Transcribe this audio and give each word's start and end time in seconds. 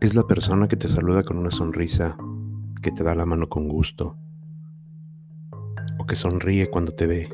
Es 0.00 0.14
la 0.14 0.26
persona 0.26 0.66
que 0.66 0.78
te 0.78 0.88
saluda 0.88 1.24
con 1.24 1.36
una 1.36 1.50
sonrisa, 1.50 2.16
que 2.80 2.90
te 2.90 3.04
da 3.04 3.14
la 3.14 3.26
mano 3.26 3.50
con 3.50 3.68
gusto, 3.68 4.16
o 5.98 6.06
que 6.06 6.16
sonríe 6.16 6.70
cuando 6.70 6.92
te 6.92 7.06
ve. 7.06 7.28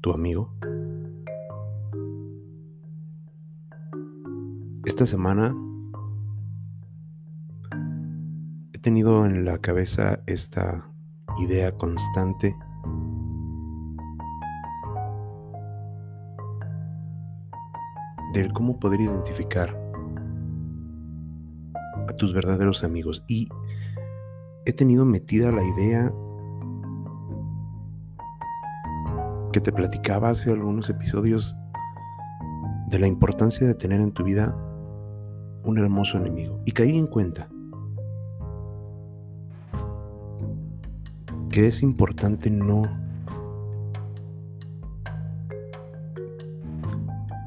¿Tu 0.00 0.12
amigo? 0.12 0.52
Esta 4.84 5.06
semana 5.06 5.54
he 8.72 8.78
tenido 8.78 9.24
en 9.24 9.44
la 9.44 9.58
cabeza 9.58 10.24
esta 10.26 10.90
idea 11.38 11.70
constante 11.76 12.56
del 18.32 18.52
cómo 18.52 18.80
poder 18.80 19.02
identificar 19.02 19.89
tus 22.20 22.34
verdaderos 22.34 22.84
amigos. 22.84 23.24
Y 23.26 23.48
he 24.66 24.74
tenido 24.74 25.06
metida 25.06 25.50
la 25.50 25.64
idea 25.64 26.12
que 29.52 29.60
te 29.60 29.72
platicaba 29.72 30.28
hace 30.28 30.52
algunos 30.52 30.90
episodios 30.90 31.56
de 32.88 32.98
la 32.98 33.06
importancia 33.06 33.66
de 33.66 33.74
tener 33.74 34.02
en 34.02 34.12
tu 34.12 34.22
vida 34.22 34.54
un 35.64 35.78
hermoso 35.78 36.18
enemigo. 36.18 36.60
Y 36.66 36.72
caí 36.72 36.98
en 36.98 37.06
cuenta 37.06 37.48
que 41.48 41.66
es 41.66 41.82
importante 41.82 42.50
no 42.50 42.82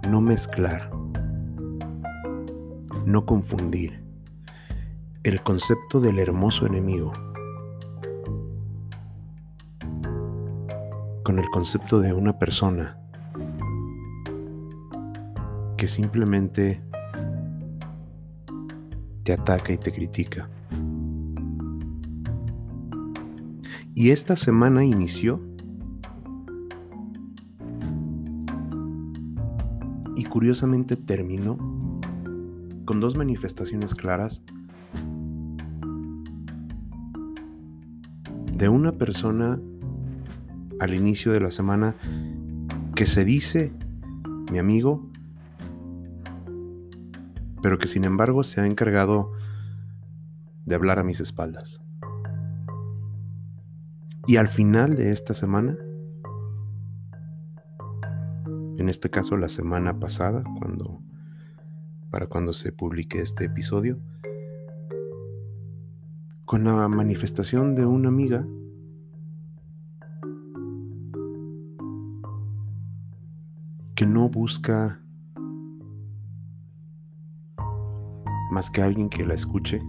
no 0.10 0.20
mezclar, 0.20 0.92
no 3.06 3.26
confundir 3.26 4.03
el 5.24 5.42
concepto 5.42 6.02
del 6.02 6.20
hermoso 6.20 6.66
enemigo 6.66 7.14
con 11.24 11.40
el 11.40 11.50
concepto 11.50 12.02
de 12.02 12.12
una 12.12 12.38
persona 12.38 13.00
que 15.78 15.88
simplemente 15.88 16.82
te 19.24 19.32
ataca 19.32 19.72
y 19.72 19.78
te 19.78 19.94
critica. 19.94 20.50
Y 23.96 24.10
esta 24.10 24.36
semana 24.36 24.84
inició 24.84 25.40
y 30.18 30.26
curiosamente 30.26 30.98
terminó 30.98 31.58
con 32.84 33.00
dos 33.00 33.16
manifestaciones 33.16 33.96
claras 33.96 34.44
de 38.64 38.70
una 38.70 38.94
persona 38.94 39.60
al 40.80 40.94
inicio 40.94 41.34
de 41.34 41.42
la 41.42 41.52
semana 41.52 41.98
que 42.96 43.06
se 43.06 43.26
dice 43.26 43.74
mi 44.54 44.58
amigo, 44.58 45.06
pero 47.62 47.78
que 47.78 47.90
sin 47.90 48.06
embargo 48.06 48.42
se 48.44 48.62
ha 48.62 48.66
encargado 48.66 49.34
de 50.64 50.76
hablar 50.76 50.98
a 50.98 51.04
mis 51.04 51.20
espaldas. 51.20 51.82
Y 54.28 54.38
al 54.38 54.48
final 54.48 54.96
de 54.96 55.12
esta 55.12 55.34
semana, 55.34 55.76
en 58.78 58.88
este 58.88 59.10
caso 59.10 59.36
la 59.36 59.50
semana 59.50 60.00
pasada, 60.00 60.42
cuando 60.58 61.02
para 62.12 62.28
cuando 62.28 62.54
se 62.54 62.72
publique 62.72 63.20
este 63.20 63.44
episodio, 63.44 64.00
con 66.54 66.66
la 66.66 66.88
manifestación 66.88 67.74
de 67.74 67.84
una 67.84 68.10
amiga 68.10 68.46
que 73.96 74.06
no 74.06 74.30
busca 74.30 75.02
más 78.52 78.70
que 78.70 78.84
alguien 78.84 79.10
que 79.10 79.26
la 79.26 79.34
escuche. 79.34 79.82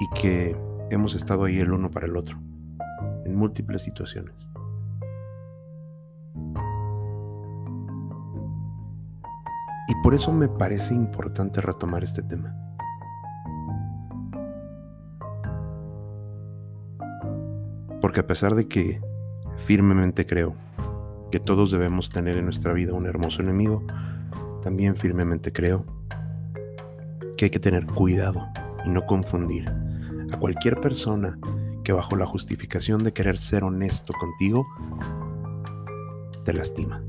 Y 0.00 0.18
que 0.18 0.56
hemos 0.88 1.14
estado 1.14 1.44
ahí 1.44 1.58
el 1.58 1.72
uno 1.72 1.90
para 1.90 2.06
el 2.06 2.16
otro, 2.16 2.38
en 3.26 3.36
múltiples 3.36 3.82
situaciones. 3.82 4.48
Por 10.08 10.14
eso 10.14 10.32
me 10.32 10.48
parece 10.48 10.94
importante 10.94 11.60
retomar 11.60 12.02
este 12.02 12.22
tema. 12.22 12.56
Porque 18.00 18.20
a 18.20 18.26
pesar 18.26 18.54
de 18.54 18.68
que 18.68 19.02
firmemente 19.58 20.24
creo 20.24 20.54
que 21.30 21.38
todos 21.38 21.70
debemos 21.70 22.08
tener 22.08 22.38
en 22.38 22.46
nuestra 22.46 22.72
vida 22.72 22.94
un 22.94 23.04
hermoso 23.04 23.42
enemigo, 23.42 23.84
también 24.62 24.96
firmemente 24.96 25.52
creo 25.52 25.84
que 27.36 27.44
hay 27.44 27.50
que 27.50 27.60
tener 27.60 27.84
cuidado 27.84 28.48
y 28.86 28.88
no 28.88 29.04
confundir 29.04 29.70
a 30.32 30.38
cualquier 30.38 30.80
persona 30.80 31.38
que 31.84 31.92
bajo 31.92 32.16
la 32.16 32.24
justificación 32.24 33.04
de 33.04 33.12
querer 33.12 33.36
ser 33.36 33.62
honesto 33.62 34.14
contigo, 34.14 34.66
te 36.46 36.54
lastima. 36.54 37.02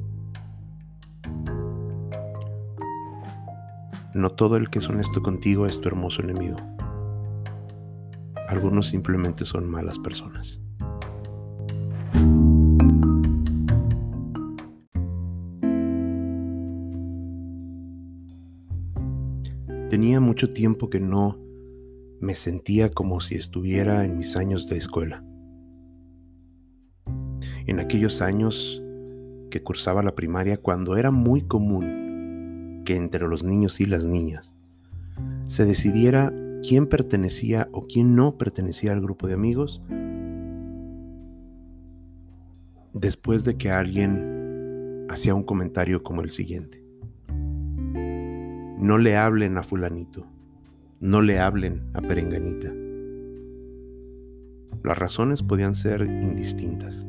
No 4.15 4.31
todo 4.31 4.57
el 4.57 4.71
que 4.71 4.79
es 4.79 4.89
honesto 4.89 5.21
contigo 5.21 5.67
es 5.67 5.79
tu 5.79 5.87
hermoso 5.87 6.23
enemigo. 6.23 6.55
Algunos 8.47 8.87
simplemente 8.87 9.45
son 9.45 9.69
malas 9.69 9.99
personas. 9.99 10.59
Tenía 19.91 20.19
mucho 20.19 20.53
tiempo 20.53 20.89
que 20.89 20.99
no 20.99 21.37
me 22.19 22.33
sentía 22.33 22.89
como 22.89 23.21
si 23.21 23.35
estuviera 23.35 24.05
en 24.05 24.17
mis 24.17 24.35
años 24.35 24.67
de 24.67 24.77
escuela. 24.77 25.23
En 27.67 27.79
aquellos 27.79 28.21
años 28.21 28.81
que 29.51 29.61
cursaba 29.61 30.01
la 30.01 30.15
primaria 30.15 30.57
cuando 30.57 30.97
era 30.97 31.11
muy 31.11 31.43
común 31.43 32.08
que 32.89 32.95
entre 32.95 33.27
los 33.27 33.43
niños 33.43 33.79
y 33.81 33.85
las 33.85 34.03
niñas 34.03 34.51
se 35.45 35.63
decidiera 35.63 36.33
quién 36.67 36.87
pertenecía 36.87 37.69
o 37.71 37.85
quién 37.85 38.15
no 38.15 38.35
pertenecía 38.35 38.93
al 38.93 38.99
grupo 38.99 39.27
de 39.27 39.35
amigos 39.35 39.83
después 42.93 43.43
de 43.43 43.57
que 43.57 43.69
alguien 43.69 45.05
hacía 45.07 45.35
un 45.35 45.43
comentario 45.43 46.01
como 46.01 46.21
el 46.21 46.31
siguiente. 46.31 46.83
No 48.79 48.97
le 48.97 49.17
hablen 49.17 49.59
a 49.59 49.61
fulanito, 49.61 50.25
no 50.99 51.21
le 51.21 51.39
hablen 51.39 51.83
a 51.93 52.01
perenganita. 52.01 52.73
Las 54.83 54.97
razones 54.97 55.43
podían 55.43 55.75
ser 55.75 56.01
indistintas, 56.01 57.05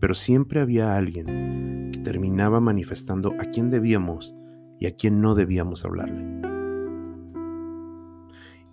pero 0.00 0.14
siempre 0.14 0.62
había 0.62 0.96
alguien 0.96 1.90
que 1.92 1.98
terminaba 1.98 2.58
manifestando 2.60 3.34
a 3.38 3.44
quién 3.50 3.70
debíamos 3.70 4.34
y 4.82 4.86
a 4.86 4.96
quién 4.96 5.20
no 5.20 5.36
debíamos 5.36 5.84
hablarle. 5.84 6.26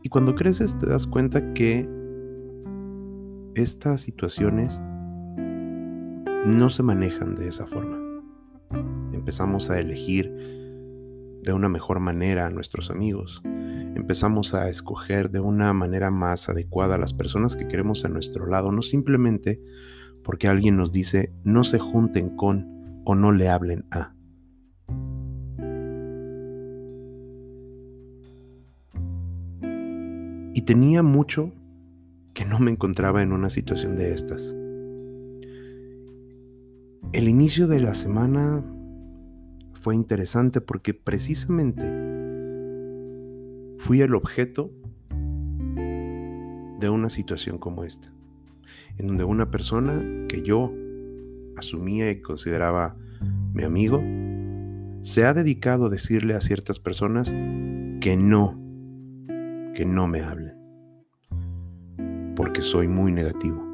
Y 0.02 0.09
cuando 0.09 0.34
creces 0.34 0.75
te 0.80 0.88
das 0.88 1.06
cuenta 1.06 1.53
que 1.53 1.88
estas 3.53 4.02
situaciones 4.02 4.82
no 6.47 6.72
se 6.72 6.82
manejan 6.82 7.35
de 7.35 7.50
esa 7.50 7.67
forma. 7.67 8.00
Empezamos 9.14 9.70
a 9.70 9.79
elegir 9.79 10.34
de 11.44 11.53
una 11.53 11.70
mejor 11.70 12.00
manera 12.00 12.47
a 12.47 12.50
nuestros 12.50 12.90
amigos. 12.90 13.44
Empezamos 13.46 14.56
a 14.56 14.67
escoger 14.67 15.29
de 15.29 15.41
una 15.41 15.73
manera 15.73 16.09
más 16.09 16.50
adecuada 16.50 16.96
a 16.96 16.97
las 17.00 17.14
personas 17.14 17.56
que 17.56 17.67
queremos 17.67 18.03
a 18.03 18.09
nuestro 18.09 18.47
lado, 18.47 18.72
no 18.72 18.82
simplemente 18.82 19.61
porque 20.23 20.47
alguien 20.47 20.76
nos 20.76 20.91
dice 20.91 21.32
no 21.44 21.64
se 21.64 21.78
junten 21.78 22.35
con 22.35 23.03
o 23.06 23.14
no 23.14 23.32
le 23.32 23.47
hablen 23.47 23.85
a. 23.91 24.16
Y 30.53 30.61
tenía 30.63 31.03
mucho 31.03 31.53
que 32.34 32.46
no 32.46 32.59
me 32.59 32.72
encontraba 32.72 33.22
en 33.22 33.31
una 33.31 33.49
situación 33.49 33.97
de 33.97 34.13
estas. 34.13 34.55
El 37.11 37.28
inicio 37.28 37.67
de 37.67 37.81
la 37.81 37.96
semana 37.96 38.63
fue 39.73 39.96
interesante 39.96 40.61
porque 40.61 40.93
precisamente 40.93 41.84
fui 43.78 44.01
el 44.01 44.13
objeto 44.13 44.72
de 46.79 46.90
una 46.90 47.09
situación 47.09 47.57
como 47.57 47.84
esta, 47.84 48.11
en 48.97 49.07
donde 49.07 49.23
una 49.23 49.49
persona 49.51 50.28
que 50.28 50.41
yo 50.43 50.72
asumía 51.57 52.09
y 52.11 52.22
consideraba 52.22 52.96
mi 53.53 53.63
amigo, 53.63 54.01
se 55.01 55.25
ha 55.25 55.34
dedicado 55.34 55.87
a 55.87 55.90
decirle 55.90 56.35
a 56.35 56.41
ciertas 56.41 56.79
personas 56.79 57.31
que 57.99 58.16
no, 58.17 58.57
que 59.74 59.86
no 59.86 60.08
me 60.08 60.22
hablen, 60.22 60.56
porque 62.36 62.62
soy 62.62 62.88
muy 62.88 63.12
negativo. 63.12 63.66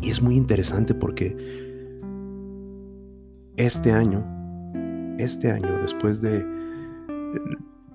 Y 0.00 0.10
es 0.10 0.20
muy 0.20 0.36
interesante 0.36 0.94
porque 0.94 1.36
este 3.56 3.92
año, 3.92 4.24
este 5.18 5.50
año, 5.50 5.78
después 5.80 6.20
de 6.20 6.44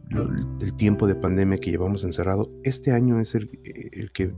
el, 0.10 0.74
tiempo 0.76 1.08
de 1.08 1.16
pandemia 1.16 1.58
que 1.58 1.72
llevamos 1.72 2.04
encerrado, 2.04 2.52
este 2.64 2.92
año 2.92 3.20
es 3.20 3.36
el, 3.36 3.50
el 3.64 4.12
que 4.12 4.34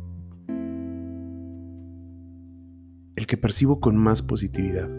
el 3.15 3.27
que 3.27 3.37
percibo 3.37 3.79
con 3.79 3.95
más 3.95 4.21
positividad. 4.21 4.89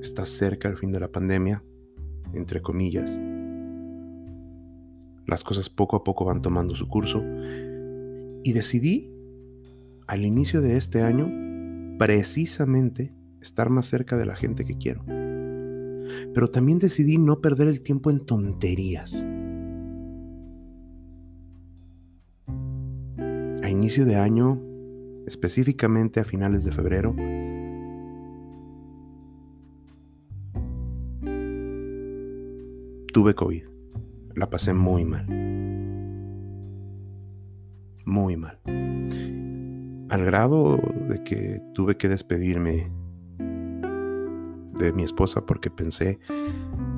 Está 0.00 0.26
cerca 0.26 0.68
el 0.68 0.76
fin 0.76 0.92
de 0.92 1.00
la 1.00 1.08
pandemia, 1.08 1.64
entre 2.32 2.62
comillas. 2.62 3.20
Las 5.28 5.44
cosas 5.44 5.68
poco 5.68 5.94
a 5.94 6.04
poco 6.04 6.24
van 6.24 6.40
tomando 6.40 6.74
su 6.74 6.88
curso 6.88 7.22
y 8.42 8.52
decidí 8.54 9.12
al 10.06 10.24
inicio 10.24 10.62
de 10.62 10.78
este 10.78 11.02
año 11.02 11.30
precisamente 11.98 13.12
estar 13.42 13.68
más 13.68 13.86
cerca 13.86 14.16
de 14.16 14.24
la 14.24 14.34
gente 14.36 14.64
que 14.64 14.78
quiero. 14.78 15.04
Pero 16.32 16.50
también 16.50 16.78
decidí 16.78 17.18
no 17.18 17.42
perder 17.42 17.68
el 17.68 17.82
tiempo 17.82 18.10
en 18.10 18.24
tonterías. 18.24 19.26
A 23.62 23.68
inicio 23.68 24.06
de 24.06 24.16
año, 24.16 24.62
específicamente 25.26 26.20
a 26.20 26.24
finales 26.24 26.64
de 26.64 26.72
febrero, 26.72 27.14
tuve 33.12 33.34
COVID. 33.34 33.77
La 34.38 34.48
pasé 34.48 34.72
muy 34.72 35.04
mal. 35.04 35.26
Muy 38.06 38.36
mal. 38.36 38.56
Al 40.10 40.24
grado 40.24 40.78
de 41.08 41.24
que 41.24 41.60
tuve 41.74 41.96
que 41.96 42.08
despedirme 42.08 42.88
de 44.78 44.92
mi 44.92 45.02
esposa 45.02 45.44
porque 45.44 45.70
pensé 45.70 46.20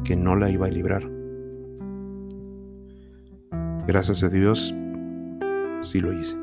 que 0.04 0.16
no 0.16 0.36
la 0.36 0.50
iba 0.50 0.66
a 0.66 0.70
librar. 0.70 1.10
Gracias 3.86 4.22
a 4.22 4.28
Dios, 4.28 4.74
sí 5.80 6.00
lo 6.00 6.12
hice. 6.12 6.36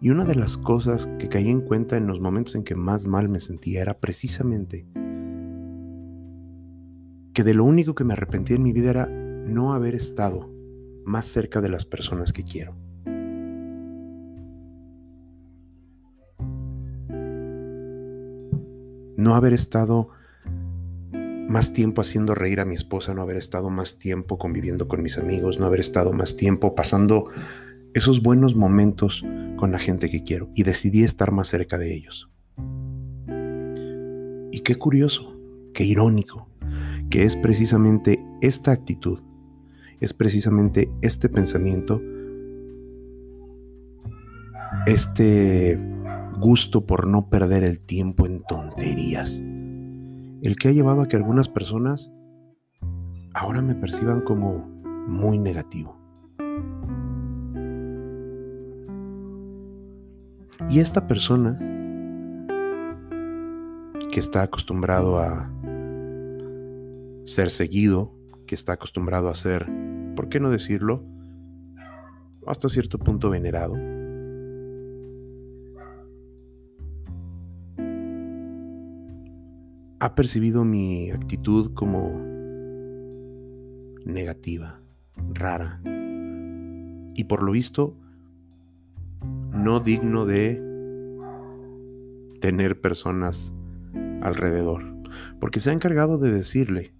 Y 0.00 0.08
una 0.08 0.24
de 0.24 0.36
las 0.36 0.56
cosas 0.56 1.06
que 1.18 1.28
caí 1.28 1.50
en 1.50 1.60
cuenta 1.60 1.98
en 1.98 2.06
los 2.06 2.18
momentos 2.18 2.54
en 2.54 2.64
que 2.64 2.76
más 2.76 3.06
mal 3.06 3.28
me 3.28 3.40
sentía 3.40 3.82
era 3.82 3.98
precisamente 3.98 4.86
que 7.34 7.44
de 7.44 7.52
lo 7.52 7.64
único 7.64 7.94
que 7.94 8.04
me 8.04 8.14
arrepentí 8.14 8.54
en 8.54 8.62
mi 8.62 8.72
vida 8.72 8.88
era 8.88 9.25
no 9.46 9.72
haber 9.74 9.94
estado 9.94 10.50
más 11.04 11.26
cerca 11.26 11.60
de 11.60 11.68
las 11.68 11.84
personas 11.84 12.32
que 12.32 12.44
quiero. 12.44 12.74
No 19.16 19.34
haber 19.34 19.54
estado 19.54 20.10
más 21.48 21.72
tiempo 21.72 22.00
haciendo 22.00 22.34
reír 22.34 22.60
a 22.60 22.64
mi 22.64 22.74
esposa, 22.74 23.14
no 23.14 23.22
haber 23.22 23.36
estado 23.36 23.70
más 23.70 23.98
tiempo 23.98 24.36
conviviendo 24.36 24.88
con 24.88 25.02
mis 25.02 25.16
amigos, 25.16 25.58
no 25.58 25.66
haber 25.66 25.80
estado 25.80 26.12
más 26.12 26.36
tiempo 26.36 26.74
pasando 26.74 27.28
esos 27.94 28.22
buenos 28.22 28.56
momentos 28.56 29.24
con 29.56 29.72
la 29.72 29.78
gente 29.78 30.10
que 30.10 30.22
quiero 30.22 30.50
y 30.54 30.64
decidí 30.64 31.02
estar 31.02 31.32
más 31.32 31.48
cerca 31.48 31.78
de 31.78 31.94
ellos. 31.94 32.28
Y 34.50 34.60
qué 34.60 34.76
curioso, 34.76 35.34
qué 35.72 35.84
irónico, 35.84 36.48
que 37.10 37.24
es 37.24 37.36
precisamente 37.36 38.22
esta 38.42 38.72
actitud, 38.72 39.20
es 40.00 40.12
precisamente 40.14 40.90
este 41.02 41.28
pensamiento, 41.28 42.00
este 44.86 45.78
gusto 46.38 46.86
por 46.86 47.06
no 47.06 47.28
perder 47.28 47.64
el 47.64 47.80
tiempo 47.80 48.26
en 48.26 48.42
tonterías, 48.42 49.42
el 50.42 50.56
que 50.56 50.68
ha 50.68 50.72
llevado 50.72 51.02
a 51.02 51.08
que 51.08 51.16
algunas 51.16 51.48
personas 51.48 52.12
ahora 53.34 53.62
me 53.62 53.74
perciban 53.74 54.20
como 54.20 54.58
muy 55.06 55.38
negativo. 55.38 55.96
Y 60.70 60.80
esta 60.80 61.06
persona 61.06 61.58
que 64.10 64.20
está 64.20 64.42
acostumbrado 64.42 65.18
a 65.18 65.50
ser 67.24 67.50
seguido, 67.50 68.12
que 68.46 68.54
está 68.54 68.72
acostumbrado 68.72 69.28
a 69.28 69.34
ser, 69.34 69.66
¿por 70.16 70.28
qué 70.28 70.40
no 70.40 70.50
decirlo? 70.50 71.04
Hasta 72.46 72.68
cierto 72.68 72.98
punto 72.98 73.30
venerado. 73.30 73.74
Ha 80.00 80.14
percibido 80.14 80.64
mi 80.64 81.10
actitud 81.10 81.72
como 81.74 82.20
negativa, 84.04 84.80
rara, 85.32 85.80
y 87.14 87.24
por 87.24 87.42
lo 87.42 87.52
visto 87.52 87.96
no 89.52 89.80
digno 89.80 90.26
de 90.26 90.62
tener 92.40 92.80
personas 92.80 93.52
alrededor, 94.22 94.84
porque 95.40 95.60
se 95.60 95.70
ha 95.70 95.72
encargado 95.72 96.18
de 96.18 96.30
decirle 96.30 96.94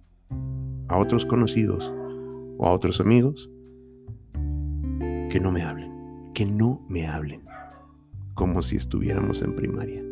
a 0.87 0.97
otros 0.97 1.25
conocidos 1.25 1.93
o 2.57 2.65
a 2.67 2.71
otros 2.71 2.99
amigos 2.99 3.49
que 5.29 5.39
no 5.41 5.51
me 5.51 5.63
hablen, 5.63 5.91
que 6.33 6.45
no 6.45 6.85
me 6.89 7.07
hablen, 7.07 7.41
como 8.33 8.61
si 8.61 8.75
estuviéramos 8.77 9.41
en 9.41 9.55
primaria. 9.55 10.03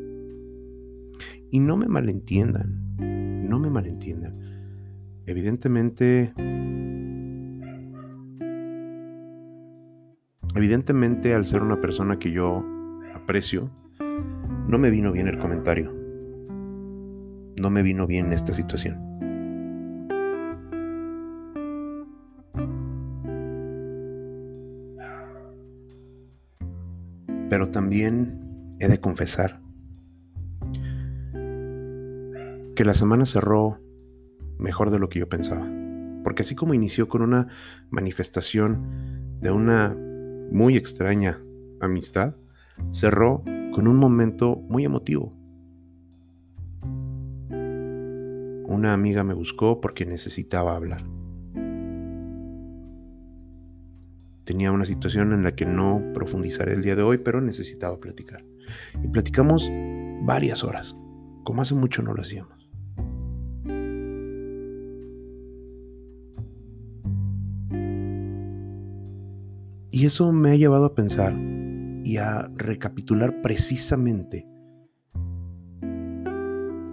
Y 1.51 1.59
no 1.59 1.77
me 1.77 1.87
malentiendan, 1.87 2.97
no 3.47 3.59
me 3.59 3.69
malentiendan. 3.69 4.37
Evidentemente, 5.25 6.33
evidentemente 10.55 11.33
al 11.33 11.45
ser 11.45 11.63
una 11.63 11.79
persona 11.81 12.19
que 12.19 12.31
yo 12.31 12.63
aprecio, 13.15 13.71
no 14.67 14.77
me 14.77 14.89
vino 14.89 15.11
bien 15.11 15.27
el 15.27 15.37
comentario. 15.37 15.93
No 17.59 17.69
me 17.69 17.83
vino 17.83 18.05
bien 18.05 18.33
esta 18.33 18.53
situación. 18.53 19.14
Pero 27.55 27.69
también 27.69 28.75
he 28.81 28.89
de 28.89 28.99
confesar 28.99 29.61
que 32.75 32.83
la 32.83 32.93
semana 32.93 33.25
cerró 33.25 33.79
mejor 34.59 34.91
de 34.91 34.99
lo 34.99 35.07
que 35.07 35.19
yo 35.19 35.29
pensaba. 35.29 35.65
Porque 36.21 36.41
así 36.41 36.53
como 36.53 36.73
inició 36.73 37.07
con 37.07 37.21
una 37.21 37.47
manifestación 37.91 39.39
de 39.39 39.51
una 39.51 39.95
muy 40.51 40.75
extraña 40.75 41.41
amistad, 41.79 42.35
cerró 42.89 43.45
con 43.71 43.87
un 43.87 43.95
momento 43.99 44.57
muy 44.67 44.83
emotivo. 44.83 45.33
Una 48.67 48.91
amiga 48.91 49.23
me 49.23 49.33
buscó 49.33 49.79
porque 49.79 50.05
necesitaba 50.05 50.75
hablar. 50.75 51.14
Tenía 54.45 54.71
una 54.71 54.85
situación 54.85 55.33
en 55.33 55.43
la 55.43 55.55
que 55.55 55.65
no 55.65 56.01
profundizaré 56.13 56.73
el 56.73 56.83
día 56.83 56.95
de 56.95 57.01
hoy, 57.01 57.17
pero 57.17 57.41
necesitaba 57.41 57.99
platicar. 57.99 58.45
Y 59.03 59.07
platicamos 59.09 59.69
varias 60.23 60.63
horas, 60.63 60.95
como 61.43 61.61
hace 61.61 61.75
mucho 61.75 62.01
no 62.01 62.13
lo 62.13 62.21
hacíamos. 62.21 62.69
Y 69.91 70.05
eso 70.05 70.31
me 70.31 70.51
ha 70.51 70.55
llevado 70.55 70.85
a 70.85 70.95
pensar 70.95 71.33
y 72.03 72.17
a 72.17 72.49
recapitular 72.57 73.41
precisamente 73.41 74.45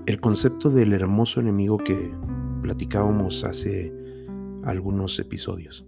el 0.07 0.21
concepto 0.21 0.71
del 0.71 0.93
hermoso 0.93 1.41
enemigo 1.41 1.79
que 1.79 2.13
platicábamos 2.63 3.45
hace 3.45 3.93
algunos 4.65 5.19
episodios. 5.19 5.85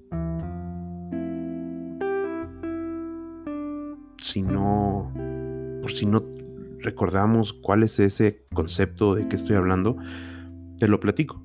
Si 4.34 4.42
no, 4.42 5.12
por 5.80 5.92
si 5.92 6.06
no 6.06 6.24
recordamos 6.80 7.52
cuál 7.52 7.84
es 7.84 8.00
ese 8.00 8.44
concepto 8.52 9.14
de 9.14 9.28
qué 9.28 9.36
estoy 9.36 9.54
hablando, 9.54 9.96
te 10.76 10.88
lo 10.88 10.98
platico. 10.98 11.40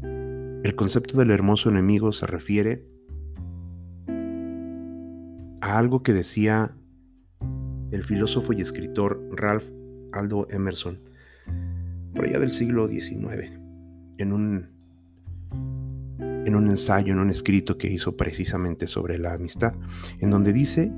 El 0.00 0.74
concepto 0.74 1.18
del 1.18 1.30
hermoso 1.30 1.68
enemigo 1.68 2.12
se 2.12 2.26
refiere 2.26 2.88
a 5.60 5.78
algo 5.78 6.02
que 6.02 6.14
decía 6.14 6.74
el 7.90 8.02
filósofo 8.04 8.54
y 8.54 8.62
escritor 8.62 9.22
Ralph 9.32 9.68
Aldo 10.14 10.46
Emerson, 10.48 10.98
por 12.14 12.24
allá 12.24 12.38
del 12.38 12.52
siglo 12.52 12.86
XIX, 12.86 13.52
en 14.16 14.32
un, 14.32 14.71
en 16.44 16.56
un 16.56 16.68
ensayo, 16.68 17.12
en 17.12 17.18
un 17.18 17.30
escrito 17.30 17.78
que 17.78 17.88
hizo 17.88 18.16
precisamente 18.16 18.86
sobre 18.86 19.18
la 19.18 19.34
amistad, 19.34 19.74
en 20.18 20.30
donde 20.30 20.52
dice 20.52 20.92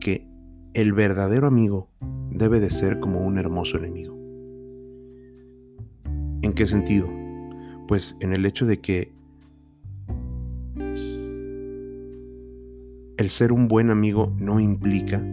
que 0.00 0.28
el 0.74 0.92
verdadero 0.92 1.46
amigo 1.46 1.90
debe 2.30 2.60
de 2.60 2.70
ser 2.70 3.00
como 3.00 3.20
un 3.20 3.38
hermoso 3.38 3.78
enemigo. 3.78 4.18
¿En 6.42 6.52
qué 6.52 6.66
sentido? 6.66 7.08
Pues 7.88 8.16
en 8.20 8.32
el 8.32 8.44
hecho 8.44 8.66
de 8.66 8.80
que 8.80 9.14
el 13.16 13.30
ser 13.30 13.52
un 13.52 13.68
buen 13.68 13.90
amigo 13.90 14.34
no 14.38 14.60
implica 14.60 15.24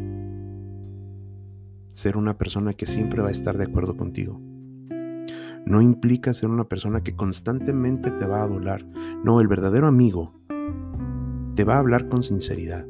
ser 1.91 2.17
una 2.17 2.37
persona 2.37 2.73
que 2.73 2.85
siempre 2.85 3.21
va 3.21 3.29
a 3.29 3.31
estar 3.31 3.57
de 3.57 3.65
acuerdo 3.65 3.97
contigo. 3.97 4.39
No 5.65 5.81
implica 5.81 6.33
ser 6.33 6.49
una 6.49 6.65
persona 6.65 7.01
que 7.01 7.15
constantemente 7.15 8.11
te 8.11 8.25
va 8.25 8.39
a 8.39 8.43
adular. 8.43 8.85
No, 9.23 9.41
el 9.41 9.47
verdadero 9.47 9.87
amigo 9.87 10.33
te 11.55 11.63
va 11.63 11.75
a 11.75 11.79
hablar 11.79 12.09
con 12.09 12.23
sinceridad. 12.23 12.85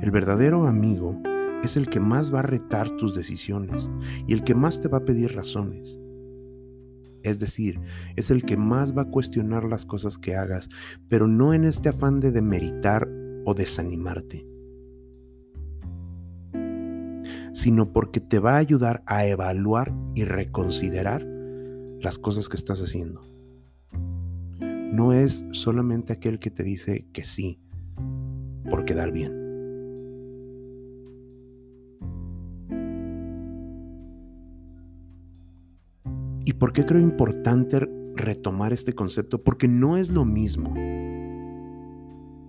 El 0.00 0.10
verdadero 0.10 0.66
amigo 0.66 1.20
es 1.62 1.76
el 1.76 1.88
que 1.88 2.00
más 2.00 2.32
va 2.32 2.40
a 2.40 2.42
retar 2.42 2.90
tus 2.96 3.14
decisiones 3.14 3.90
y 4.26 4.32
el 4.32 4.44
que 4.44 4.54
más 4.54 4.80
te 4.80 4.88
va 4.88 4.98
a 4.98 5.04
pedir 5.04 5.34
razones. 5.34 5.98
Es 7.22 7.40
decir, 7.40 7.80
es 8.14 8.30
el 8.30 8.44
que 8.44 8.56
más 8.56 8.96
va 8.96 9.02
a 9.02 9.10
cuestionar 9.10 9.64
las 9.64 9.84
cosas 9.84 10.16
que 10.16 10.36
hagas, 10.36 10.68
pero 11.08 11.26
no 11.26 11.54
en 11.54 11.64
este 11.64 11.88
afán 11.88 12.20
de 12.20 12.30
demeritar 12.30 13.08
o 13.44 13.54
desanimarte, 13.54 14.46
sino 17.66 17.92
porque 17.92 18.20
te 18.20 18.38
va 18.38 18.52
a 18.52 18.58
ayudar 18.58 19.02
a 19.06 19.26
evaluar 19.26 19.92
y 20.14 20.22
reconsiderar 20.22 21.26
las 22.00 22.16
cosas 22.16 22.48
que 22.48 22.54
estás 22.54 22.80
haciendo. 22.80 23.22
No 24.60 25.12
es 25.12 25.44
solamente 25.50 26.12
aquel 26.12 26.38
que 26.38 26.52
te 26.52 26.62
dice 26.62 27.08
que 27.12 27.24
sí 27.24 27.58
por 28.70 28.84
quedar 28.84 29.10
bien. 29.10 29.32
¿Y 36.44 36.52
por 36.52 36.72
qué 36.72 36.86
creo 36.86 37.00
importante 37.00 37.80
retomar 38.14 38.72
este 38.72 38.92
concepto? 38.92 39.42
Porque 39.42 39.66
no 39.66 39.96
es 39.96 40.10
lo 40.10 40.24
mismo 40.24 40.72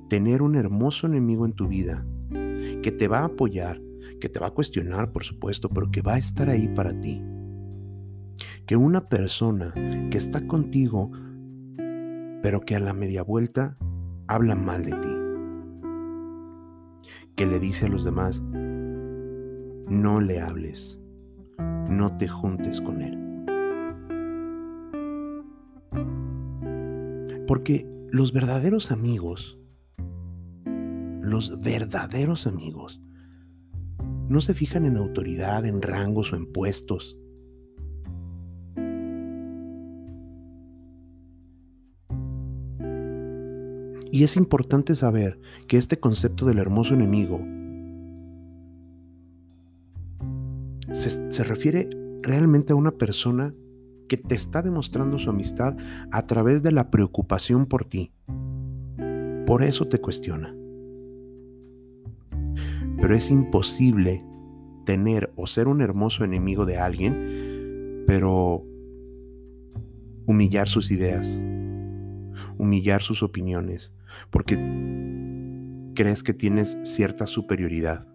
tener 0.09 0.43
un 0.43 0.53
hermoso 0.53 1.07
enemigo 1.07 1.47
en 1.47 1.53
tu 1.53 1.67
vida 1.67 2.05
que 2.83 2.91
te 2.91 3.07
va 3.07 3.21
a 3.21 3.25
apoyar, 3.25 3.81
que 4.19 4.29
te 4.29 4.39
va 4.39 4.47
a 4.47 4.53
cuestionar, 4.53 5.11
por 5.11 5.23
supuesto, 5.23 5.69
pero 5.69 5.91
que 5.91 6.01
va 6.01 6.15
a 6.15 6.17
estar 6.17 6.49
ahí 6.49 6.67
para 6.67 6.99
ti. 6.99 7.23
Que 8.65 8.75
una 8.75 9.09
persona 9.09 9.73
que 10.09 10.17
está 10.17 10.45
contigo, 10.47 11.11
pero 12.41 12.61
que 12.61 12.75
a 12.75 12.79
la 12.79 12.93
media 12.93 13.23
vuelta 13.23 13.77
habla 14.27 14.55
mal 14.55 14.83
de 14.83 14.91
ti. 14.91 15.09
Que 17.35 17.45
le 17.45 17.59
dice 17.59 17.85
a 17.85 17.89
los 17.89 18.03
demás, 18.03 18.41
no 19.89 20.19
le 20.19 20.41
hables, 20.41 21.01
no 21.89 22.17
te 22.17 22.27
juntes 22.27 22.81
con 22.81 23.01
él. 23.01 23.17
Porque 27.47 27.89
los 28.09 28.33
verdaderos 28.33 28.91
amigos, 28.91 29.57
los 31.21 31.61
verdaderos 31.61 32.47
amigos, 32.47 33.01
no 34.29 34.41
se 34.41 34.53
fijan 34.53 34.86
en 34.86 34.98
autoridad, 34.98 35.65
en 35.65 35.81
rangos 35.81 36.34
o 36.34 36.36
en 36.36 36.51
puestos. 36.51 37.17
Y 44.12 44.24
es 44.24 44.36
importante 44.38 44.96
saber 44.96 45.39
que 45.67 45.77
este 45.77 46.00
concepto 46.00 46.46
del 46.46 46.60
hermoso 46.60 46.93
enemigo 46.93 47.39
se, 50.91 51.31
se 51.31 51.43
refiere 51.43 51.89
realmente 52.24 52.74
a 52.74 52.75
una 52.75 52.91
persona 52.91 53.53
que 54.07 54.17
te 54.17 54.36
está 54.36 54.62
demostrando 54.62 55.19
su 55.19 55.29
amistad 55.29 55.75
a 56.12 56.25
través 56.25 56.63
de 56.63 56.72
la 56.72 56.89
preocupación 56.89 57.65
por 57.65 57.86
ti. 57.86 58.12
Por 59.46 59.63
eso 59.63 59.88
te 59.88 60.00
cuestiona. 60.00 60.53
Pero 62.98 63.16
es 63.16 63.30
imposible 63.30 64.24
tener 64.86 65.32
o 65.36 65.48
ser 65.48 65.68
un 65.68 65.82
hermoso 65.82 66.24
enemigo 66.24 66.66
de 66.66 66.77
alguien, 66.77 68.04
pero 68.08 68.63
humillar 70.25 70.68
sus 70.68 70.92
ideas, 70.92 71.39
humillar 72.58 73.01
sus 73.01 73.24
opiniones, 73.24 73.94
porque 74.30 74.56
crees 75.96 76.24
que 76.24 76.34
tienes 76.34 76.77
cierta 76.84 77.27
superioridad. 77.27 78.08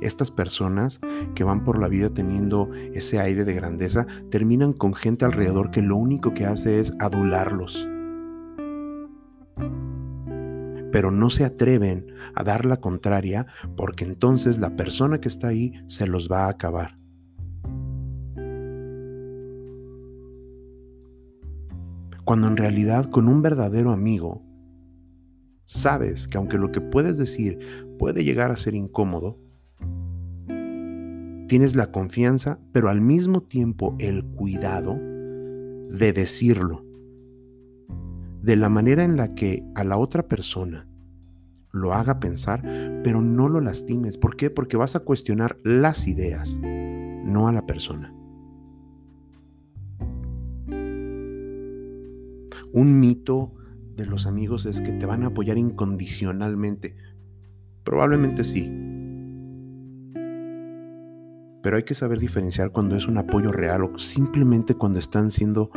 Estas 0.00 0.30
personas 0.30 0.98
que 1.34 1.44
van 1.44 1.62
por 1.62 1.78
la 1.78 1.88
vida 1.88 2.08
teniendo 2.08 2.70
ese 2.94 3.20
aire 3.20 3.44
de 3.44 3.54
grandeza 3.54 4.06
terminan 4.30 4.72
con 4.72 4.94
gente 4.94 5.26
alrededor 5.26 5.70
que 5.70 5.82
lo 5.82 5.96
único 5.96 6.32
que 6.32 6.46
hace 6.46 6.80
es 6.80 6.94
adularlos. 6.98 7.86
Pero 10.92 11.10
no 11.10 11.30
se 11.30 11.44
atreven 11.44 12.06
a 12.34 12.42
dar 12.42 12.66
la 12.66 12.80
contraria 12.80 13.46
porque 13.76 14.04
entonces 14.04 14.58
la 14.58 14.76
persona 14.76 15.20
que 15.20 15.28
está 15.28 15.48
ahí 15.48 15.72
se 15.86 16.06
los 16.06 16.30
va 16.30 16.46
a 16.46 16.50
acabar. 16.50 16.98
Cuando 22.24 22.46
en 22.48 22.56
realidad 22.56 23.10
con 23.10 23.28
un 23.28 23.42
verdadero 23.42 23.90
amigo, 23.90 24.42
sabes 25.64 26.28
que 26.28 26.38
aunque 26.38 26.58
lo 26.58 26.70
que 26.70 26.80
puedes 26.80 27.18
decir 27.18 27.58
puede 27.98 28.24
llegar 28.24 28.50
a 28.50 28.56
ser 28.56 28.74
incómodo, 28.74 29.38
tienes 31.48 31.74
la 31.74 31.90
confianza, 31.90 32.60
pero 32.72 32.88
al 32.88 33.00
mismo 33.00 33.42
tiempo 33.42 33.96
el 33.98 34.24
cuidado 34.24 34.94
de 34.94 36.12
decirlo. 36.12 36.89
De 38.42 38.56
la 38.56 38.68
manera 38.68 39.04
en 39.04 39.16
la 39.16 39.34
que 39.34 39.62
a 39.74 39.84
la 39.84 39.98
otra 39.98 40.28
persona 40.28 40.86
lo 41.72 41.92
haga 41.92 42.20
pensar, 42.20 42.62
pero 43.04 43.22
no 43.22 43.48
lo 43.48 43.60
lastimes. 43.60 44.18
¿Por 44.18 44.36
qué? 44.36 44.50
Porque 44.50 44.76
vas 44.76 44.96
a 44.96 45.00
cuestionar 45.00 45.58
las 45.62 46.08
ideas, 46.08 46.60
no 46.60 47.48
a 47.48 47.52
la 47.52 47.66
persona. 47.66 48.14
Un 52.72 53.00
mito 53.00 53.52
de 53.96 54.06
los 54.06 54.26
amigos 54.26 54.66
es 54.66 54.80
que 54.80 54.92
te 54.92 55.06
van 55.06 55.22
a 55.24 55.28
apoyar 55.28 55.58
incondicionalmente. 55.58 56.96
Probablemente 57.84 58.44
sí, 58.44 58.70
pero 61.62 61.76
hay 61.76 61.82
que 61.84 61.94
saber 61.94 62.18
diferenciar 62.18 62.72
cuando 62.72 62.96
es 62.96 63.06
un 63.06 63.18
apoyo 63.18 63.52
real 63.52 63.84
o 63.84 63.98
simplemente 63.98 64.74
cuando 64.74 64.98
están 64.98 65.30
siendo 65.30 65.70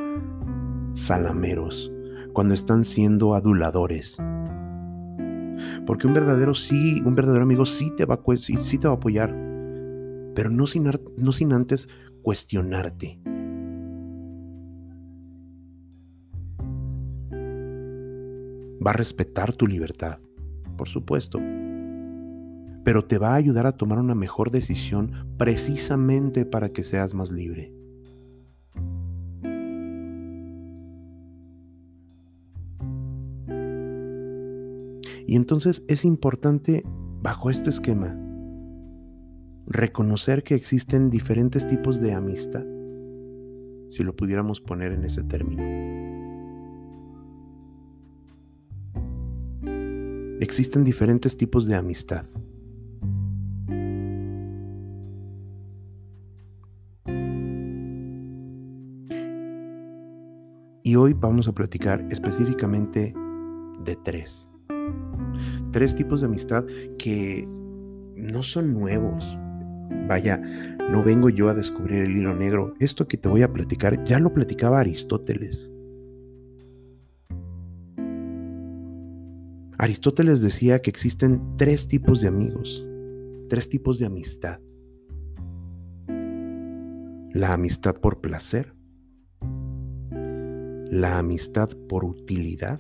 salameros, 0.94 1.93
cuando 2.34 2.54
están 2.54 2.84
siendo 2.84 3.36
aduladores. 3.36 4.18
Porque 5.86 6.08
un 6.08 6.14
verdadero 6.14 6.56
sí, 6.56 7.02
un 7.06 7.16
verdadero 7.16 7.44
amigo 7.44 7.66
sí 7.66 7.92
te 7.96 8.06
va, 8.06 8.20
sí, 8.38 8.78
te 8.78 8.88
va 8.88 8.94
a 8.94 8.98
apoyar, 8.98 9.30
pero 10.36 10.50
no 10.50 10.68
sin, 10.68 10.90
no 11.18 11.32
sin 11.32 11.54
antes 11.54 11.88
cuestionarte. 12.22 13.20
Va 18.86 18.92
a 18.92 18.94
respetar 18.94 19.54
tu 19.54 19.68
libertad, 19.68 20.20
por 20.76 20.90
supuesto, 20.90 21.40
pero 22.84 23.06
te 23.06 23.18
va 23.18 23.30
a 23.30 23.36
ayudar 23.36 23.66
a 23.66 23.78
tomar 23.78 24.00
una 24.00 24.16
mejor 24.16 24.52
decisión 24.52 25.34
precisamente 25.38 26.46
para 26.46 26.70
que 26.70 26.84
seas 26.84 27.14
más 27.14 27.32
libre. 27.32 27.83
Y 35.34 35.36
entonces 35.36 35.82
es 35.88 36.06
importante, 36.06 36.84
bajo 37.24 37.50
este 37.50 37.72
esquema, 37.72 38.16
reconocer 39.66 40.44
que 40.44 40.54
existen 40.54 41.10
diferentes 41.10 41.66
tipos 41.66 42.00
de 42.00 42.14
amistad, 42.14 42.64
si 43.90 44.04
lo 44.04 44.16
pudiéramos 44.16 44.62
poner 44.62 44.92
en 44.92 45.06
ese 45.06 45.24
término. 45.24 45.64
Existen 50.40 50.84
diferentes 50.84 51.36
tipos 51.36 51.66
de 51.66 51.78
amistad. 51.78 52.26
Y 60.84 60.96
hoy 60.96 61.14
vamos 61.14 61.48
a 61.48 61.54
platicar 61.54 62.06
específicamente 62.12 63.16
de 63.84 63.96
tres. 63.96 64.53
Tres 65.74 65.96
tipos 65.96 66.22
de 66.22 66.28
amistad 66.28 66.66
que 67.00 67.46
no 68.16 68.44
son 68.44 68.74
nuevos. 68.74 69.38
Vaya, 70.08 70.38
no 70.92 71.04
vengo 71.04 71.30
yo 71.30 71.50
a 71.50 71.56
descubrir 71.56 72.04
el 72.04 72.16
hilo 72.16 72.36
negro. 72.36 72.76
Esto 72.80 73.08
que 73.08 73.18
te 73.18 73.28
voy 73.28 73.42
a 73.42 73.52
platicar 73.52 74.04
ya 74.04 74.20
lo 74.20 74.32
platicaba 74.32 74.80
Aristóteles. 74.80 75.72
Aristóteles 79.80 80.42
decía 80.42 80.80
que 80.80 80.92
existen 80.92 81.42
tres 81.58 81.88
tipos 81.88 82.22
de 82.22 82.28
amigos, 82.28 82.86
tres 83.50 83.68
tipos 83.68 83.98
de 83.98 84.06
amistad. 84.06 84.60
La 87.34 87.54
amistad 87.54 87.96
por 87.96 88.22
placer, 88.22 88.76
la 90.92 91.18
amistad 91.18 91.70
por 91.90 92.06
utilidad 92.06 92.80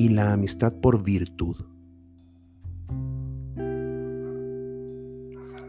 y 0.00 0.08
la 0.08 0.32
amistad 0.32 0.72
por 0.80 1.02
virtud. 1.02 1.56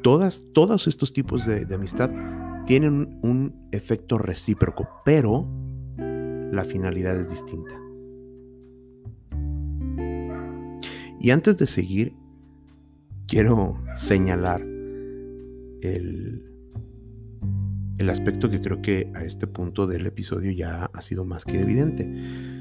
Todas, 0.01 0.45
todos 0.53 0.87
estos 0.87 1.11
tipos 1.11 1.45
de, 1.45 1.67
amistad 1.75 2.09
tienen 2.65 3.19
un 3.23 3.67
efecto 3.73 4.17
recíproco, 4.17 4.87
pero 5.03 5.45
la 5.97 6.63
finalidad 6.63 7.19
es 7.19 7.29
distinta. 7.29 7.77
Y 11.19 11.31
antes 11.31 11.57
de 11.57 11.67
seguir, 11.67 12.13
quiero 13.27 13.83
señalar 13.97 14.61
el, 15.81 16.41
el 17.97 18.09
aspecto 18.09 18.49
que 18.49 18.61
creo 18.61 18.81
que 18.81 19.11
a 19.13 19.25
este 19.25 19.45
punto 19.45 19.87
del 19.87 20.05
episodio 20.05 20.53
ya 20.53 20.85
ha 20.85 21.01
sido 21.01 21.25
más 21.25 21.43
que 21.43 21.59
evidente. 21.59 22.60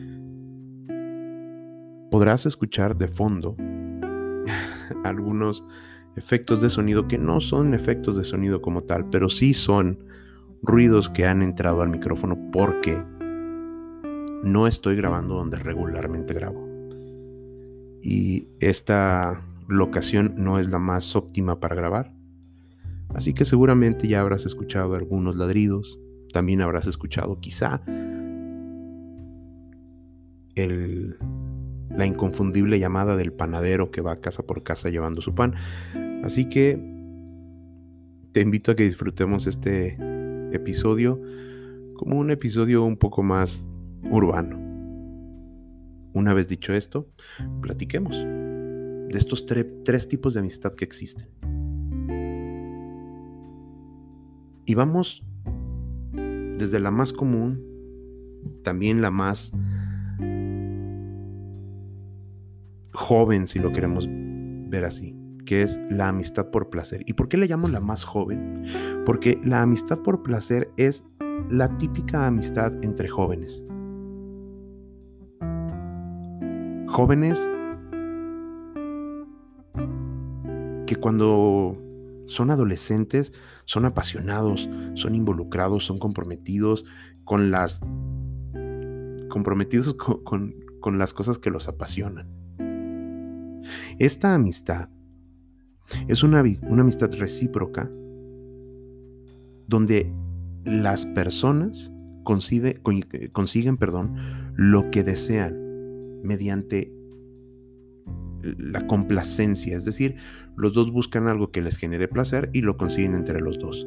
Podrás 2.11 2.47
escuchar 2.47 2.97
de 2.97 3.09
fondo 3.09 3.57
algunos 5.05 5.65
efectos 6.17 6.61
de 6.61 6.71
sonido 6.71 7.09
que 7.09 7.19
no 7.19 7.41
son 7.41 7.75
efectos 7.75 8.17
de 8.17 8.25
sonido 8.25 8.61
como 8.61 8.83
tal, 8.83 9.09
pero 9.11 9.29
sí 9.29 9.55
son 9.55 9.99
ruidos 10.63 11.09
que 11.09 11.27
han 11.27 11.43
entrado 11.43 11.83
al 11.83 11.89
micrófono 11.89 12.39
porque 12.53 13.03
no 14.43 14.67
estoy 14.67 14.97
grabando 14.97 15.37
donde 15.37 15.59
regularmente 15.59 16.35
grabo 16.35 16.71
y 18.03 18.49
esta 18.61 19.43
locación 19.69 20.35
no 20.37 20.59
es 20.59 20.69
la 20.69 20.79
más 20.79 21.15
óptima 21.17 21.61
para 21.61 21.77
grabar. 21.77 22.13
Así 23.15 23.35
que 23.35 23.45
seguramente 23.45 24.09
ya 24.09 24.21
habrás 24.21 24.47
escuchado 24.47 24.95
algunos 24.95 25.37
ladridos, 25.37 25.99
también 26.33 26.61
habrás 26.61 26.87
escuchado 26.87 27.41
quizá 27.41 27.83
el, 30.55 31.17
la 32.01 32.07
inconfundible 32.07 32.79
llamada 32.79 33.15
del 33.15 33.31
panadero 33.31 33.91
que 33.91 34.01
va 34.01 34.21
casa 34.21 34.43
por 34.43 34.63
casa 34.63 34.89
llevando 34.89 35.21
su 35.21 35.35
pan. 35.35 35.55
Así 36.25 36.49
que 36.49 36.81
te 38.33 38.41
invito 38.41 38.73
a 38.73 38.75
que 38.75 38.85
disfrutemos 38.85 39.47
este 39.47 39.99
episodio 40.53 41.21
como 41.95 42.19
un 42.19 42.31
episodio 42.31 42.85
un 42.85 42.97
poco 42.97 43.23
más 43.23 43.69
urbano. 44.11 44.59
Una 46.15 46.33
vez 46.33 46.49
dicho 46.49 46.73
esto, 46.73 47.07
platiquemos 47.61 48.17
de 48.17 49.19
estos 49.19 49.45
tres 49.47 50.09
tipos 50.09 50.33
de 50.33 50.41
amistad 50.41 50.75
que 50.75 50.87
existen. 50.87 51.29
Y 54.65 54.75
vamos 54.75 55.23
desde 56.57 56.81
la 56.81 56.91
más 56.91 57.13
común, 57.13 57.63
también 58.63 59.03
la 59.03 59.11
más 59.11 59.53
joven, 63.01 63.47
si 63.47 63.59
lo 63.59 63.73
queremos 63.73 64.07
ver 64.11 64.85
así, 64.85 65.17
que 65.47 65.63
es 65.63 65.81
la 65.91 66.09
amistad 66.09 66.51
por 66.51 66.69
placer. 66.69 67.03
¿Y 67.07 67.15
por 67.15 67.29
qué 67.29 67.39
le 67.39 67.47
llamo 67.47 67.67
la 67.67 67.81
más 67.81 68.05
joven? 68.05 68.63
Porque 69.07 69.41
la 69.43 69.63
amistad 69.63 69.99
por 70.01 70.23
placer 70.23 70.71
es 70.77 71.03
la 71.49 71.77
típica 71.79 72.27
amistad 72.27 72.73
entre 72.83 73.09
jóvenes. 73.09 73.65
Jóvenes 76.89 77.51
que 80.87 80.97
cuando 80.97 81.79
son 82.27 82.51
adolescentes 82.51 83.33
son 83.65 83.87
apasionados, 83.87 84.69
son 84.95 85.15
involucrados, 85.15 85.87
son 85.87 85.99
comprometidos 85.99 86.85
con 87.25 87.51
las 87.51 87.81
comprometidos 89.31 89.95
con, 89.95 90.99
las 90.99 91.15
cosas 91.15 91.39
que 91.39 91.51
los 91.51 91.67
apasionan. 91.67 92.40
Esta 93.99 94.35
amistad 94.35 94.89
es 96.09 96.23
una, 96.23 96.41
amistad 96.41 97.11
recíproca 97.19 97.91
donde 99.67 100.13
las 100.65 101.07
personas 101.07 101.93
consiguen 102.23 103.77
perdón, 103.77 104.17
lo 104.57 104.91
que 104.91 105.03
desean 105.03 105.57
mediante 106.23 106.93
la 108.43 108.87
complacencia, 108.87 109.77
es 109.77 109.85
decir, 109.85 110.17
los 110.57 110.75
dos 110.75 110.91
buscan 110.91 111.29
algo 111.29 111.51
que 111.51 111.63
les 111.63 111.77
genere 111.77 112.09
placer 112.09 112.51
y 112.53 112.63
lo 112.63 112.77
consiguen 112.77 113.15
entre 113.15 113.41
los 113.41 113.59
dos. 113.59 113.87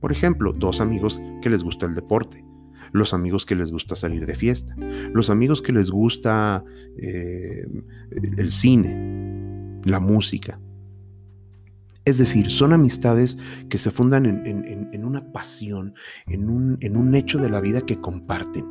Por 0.00 0.12
ejemplo, 0.12 0.52
dos 0.52 0.80
amigos 0.80 1.20
que 1.42 1.50
les 1.50 1.62
gusta 1.62 1.86
el 1.86 1.94
deporte, 1.94 2.44
los 2.92 3.14
amigos 3.14 3.46
que 3.46 3.56
les 3.56 3.70
gusta 3.70 3.96
salir 3.96 4.26
de 4.26 4.34
fiesta, 4.34 4.76
los 5.12 5.30
amigos 5.30 5.62
que 5.62 5.72
les 5.72 5.90
gusta 5.90 6.64
eh, 6.96 7.66
el 8.10 8.50
cine, 8.50 9.80
la 9.84 10.00
música. 10.00 10.60
Es 12.04 12.18
decir, 12.18 12.50
son 12.50 12.72
amistades 12.72 13.38
que 13.68 13.78
se 13.78 13.90
fundan 13.90 14.26
en, 14.26 15.04
una 15.04 15.32
pasión, 15.32 15.94
en 16.26 16.50
un, 16.50 16.76
en 16.80 16.96
un 16.96 17.14
hecho 17.14 17.38
de 17.38 17.48
la 17.48 17.60
vida 17.60 17.82
que 17.82 18.00
comparten. 18.00 18.66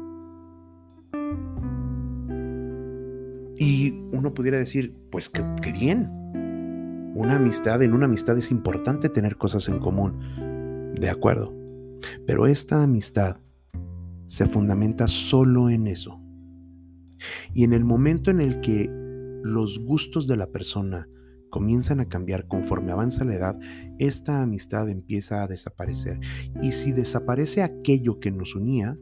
Y 3.58 3.94
uno 4.12 4.34
pudiera 4.34 4.58
decir, 4.58 4.98
pues 5.12 5.30
qué, 5.30 5.44
bien. 5.72 6.10
Una 7.16 7.36
amistad, 7.36 7.82
en 7.84 7.94
una 7.94 8.06
amistad 8.06 8.38
es 8.38 8.52
importante 8.52 9.08
tener 9.08 9.38
cosas 9.38 9.70
en 9.70 9.80
común. 9.80 10.92
De 10.96 11.10
acuerdo. 11.10 11.54
Pero 12.26 12.48
esta 12.48 12.84
amistad 12.84 13.38
se 14.32 14.46
fundamenta 14.46 15.10
solo 15.10 15.70
en 15.70 15.88
eso. 15.88 16.22
Y 17.54 17.66
en 17.66 17.74
el 17.74 17.84
momento 17.84 18.32
en 18.32 18.40
el 18.40 18.62
que 18.62 18.90
los 19.44 19.78
gustos 19.80 20.26
de 20.26 20.38
la 20.38 20.48
persona 20.48 21.10
comienzan 21.50 22.00
a 22.00 22.08
cambiar 22.08 22.48
conforme 22.48 22.94
avanza 22.94 23.26
la 23.26 23.34
edad, 23.34 23.60
esta 24.00 24.42
amistad 24.42 24.88
empieza 24.88 25.44
a 25.44 25.48
desaparecer. 25.48 26.22
Y 26.62 26.72
si 26.72 26.94
desaparece 26.94 27.62
aquello 27.62 28.22
que 28.22 28.32
nos 28.32 28.56
unía, 28.56 28.98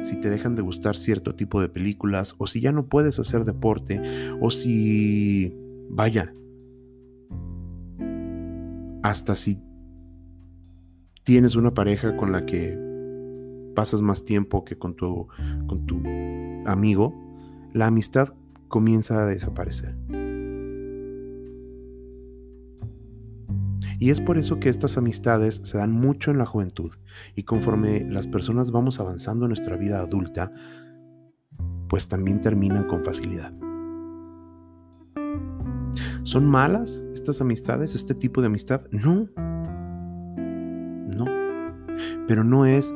si 0.00 0.16
te 0.16 0.28
dejan 0.28 0.56
de 0.56 0.62
gustar 0.62 0.96
cierto 0.96 1.36
tipo 1.36 1.60
de 1.60 1.68
películas, 1.68 2.34
o 2.38 2.48
si 2.48 2.60
ya 2.60 2.72
no 2.72 2.88
puedes 2.88 3.20
hacer 3.20 3.44
deporte, 3.44 4.02
o 4.40 4.50
si, 4.50 5.56
vaya, 5.88 6.34
hasta 9.04 9.36
si 9.36 9.60
tienes 11.22 11.54
una 11.54 11.72
pareja 11.72 12.16
con 12.16 12.32
la 12.32 12.44
que 12.44 12.91
pasas 13.74 14.02
más 14.02 14.24
tiempo 14.24 14.64
que 14.64 14.76
con 14.76 14.94
tu, 14.94 15.28
con 15.66 15.86
tu 15.86 16.02
amigo, 16.66 17.14
la 17.72 17.86
amistad 17.86 18.34
comienza 18.68 19.22
a 19.22 19.26
desaparecer. 19.26 19.96
Y 23.98 24.10
es 24.10 24.20
por 24.20 24.36
eso 24.36 24.58
que 24.58 24.68
estas 24.68 24.98
amistades 24.98 25.60
se 25.62 25.78
dan 25.78 25.92
mucho 25.92 26.32
en 26.32 26.38
la 26.38 26.46
juventud 26.46 26.90
y 27.36 27.44
conforme 27.44 28.04
las 28.04 28.26
personas 28.26 28.72
vamos 28.72 28.98
avanzando 28.98 29.44
en 29.44 29.50
nuestra 29.50 29.76
vida 29.76 30.00
adulta, 30.00 30.52
pues 31.88 32.08
también 32.08 32.40
terminan 32.40 32.88
con 32.88 33.04
facilidad. 33.04 33.52
¿Son 36.24 36.46
malas 36.46 37.04
estas 37.12 37.40
amistades, 37.40 37.94
este 37.94 38.14
tipo 38.14 38.40
de 38.40 38.46
amistad? 38.48 38.82
No. 38.90 39.28
No. 41.16 41.26
Pero 42.26 42.44
no 42.44 42.66
es 42.66 42.92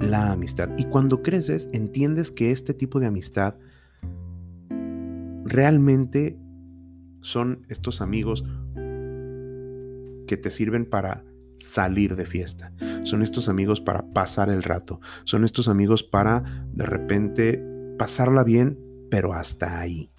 la 0.00 0.32
amistad. 0.32 0.70
Y 0.76 0.84
cuando 0.84 1.22
creces, 1.22 1.68
entiendes 1.72 2.30
que 2.30 2.52
este 2.52 2.74
tipo 2.74 3.00
de 3.00 3.06
amistad 3.06 3.54
realmente 5.44 6.38
son 7.20 7.62
estos 7.68 8.00
amigos 8.00 8.44
que 10.26 10.36
te 10.36 10.50
sirven 10.50 10.84
para 10.88 11.24
salir 11.58 12.16
de 12.16 12.26
fiesta. 12.26 12.72
Son 13.02 13.22
estos 13.22 13.48
amigos 13.48 13.80
para 13.80 14.12
pasar 14.12 14.50
el 14.50 14.62
rato. 14.62 15.00
Son 15.24 15.44
estos 15.44 15.68
amigos 15.68 16.04
para 16.04 16.66
de 16.72 16.86
repente 16.86 17.64
pasarla 17.98 18.44
bien, 18.44 18.78
pero 19.10 19.32
hasta 19.32 19.80
ahí. 19.80 20.12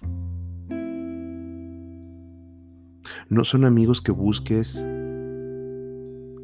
No 3.28 3.44
son 3.44 3.64
amigos 3.64 4.02
que 4.02 4.12
busques 4.12 4.84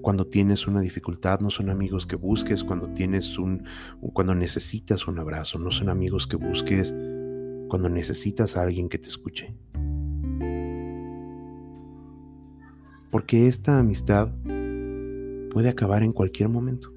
cuando 0.07 0.29
tienes 0.29 0.69
una 0.69 0.81
dificultad, 0.81 1.41
no 1.41 1.51
son 1.51 1.69
amigos 1.69 2.07
que 2.07 2.15
busques 2.15 2.63
cuando 2.63 2.87
tienes 2.91 3.39
un 3.39 3.65
cuando 4.13 4.37
necesitas 4.37 5.09
un 5.09 5.19
abrazo, 5.19 5.59
no 5.59 5.73
son 5.73 5.89
amigos 5.89 6.29
que 6.29 6.37
busques 6.37 6.95
cuando 7.67 7.89
necesitas 7.89 8.57
a 8.57 8.63
alguien 8.63 8.89
que 8.89 8.99
te 8.99 9.09
escuche. 9.09 9.53
Porque 13.11 13.49
esta 13.49 13.81
amistad 13.81 14.31
puede 15.51 15.71
acabar 15.71 16.05
en 16.05 16.13
cualquier 16.13 16.51
momento. 16.51 16.93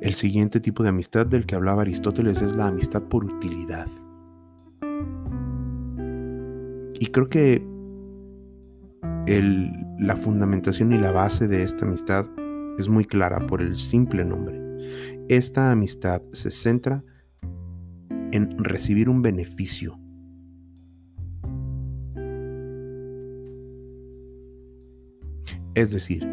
El 0.00 0.14
siguiente 0.14 0.60
tipo 0.60 0.82
de 0.82 0.88
amistad 0.88 1.26
del 1.26 1.44
que 1.44 1.56
hablaba 1.56 1.82
Aristóteles 1.82 2.40
es 2.40 2.56
la 2.56 2.68
amistad 2.68 3.02
por 3.02 3.26
utilidad. 3.26 3.86
Y 7.00 7.06
creo 7.06 7.28
que 7.28 7.62
la 9.98 10.16
fundamentación 10.16 10.92
y 10.92 10.98
la 10.98 11.12
base 11.12 11.48
de 11.48 11.62
esta 11.62 11.84
amistad 11.84 12.26
es 12.78 12.88
muy 12.88 13.04
clara 13.04 13.46
por 13.46 13.60
el 13.60 13.76
simple 13.76 14.24
nombre. 14.24 14.60
Esta 15.28 15.72
amistad 15.72 16.22
se 16.32 16.50
centra 16.50 17.02
en 18.32 18.56
recibir 18.58 19.08
un 19.08 19.22
beneficio. 19.22 19.98
Es 25.74 25.90
decir, 25.90 26.26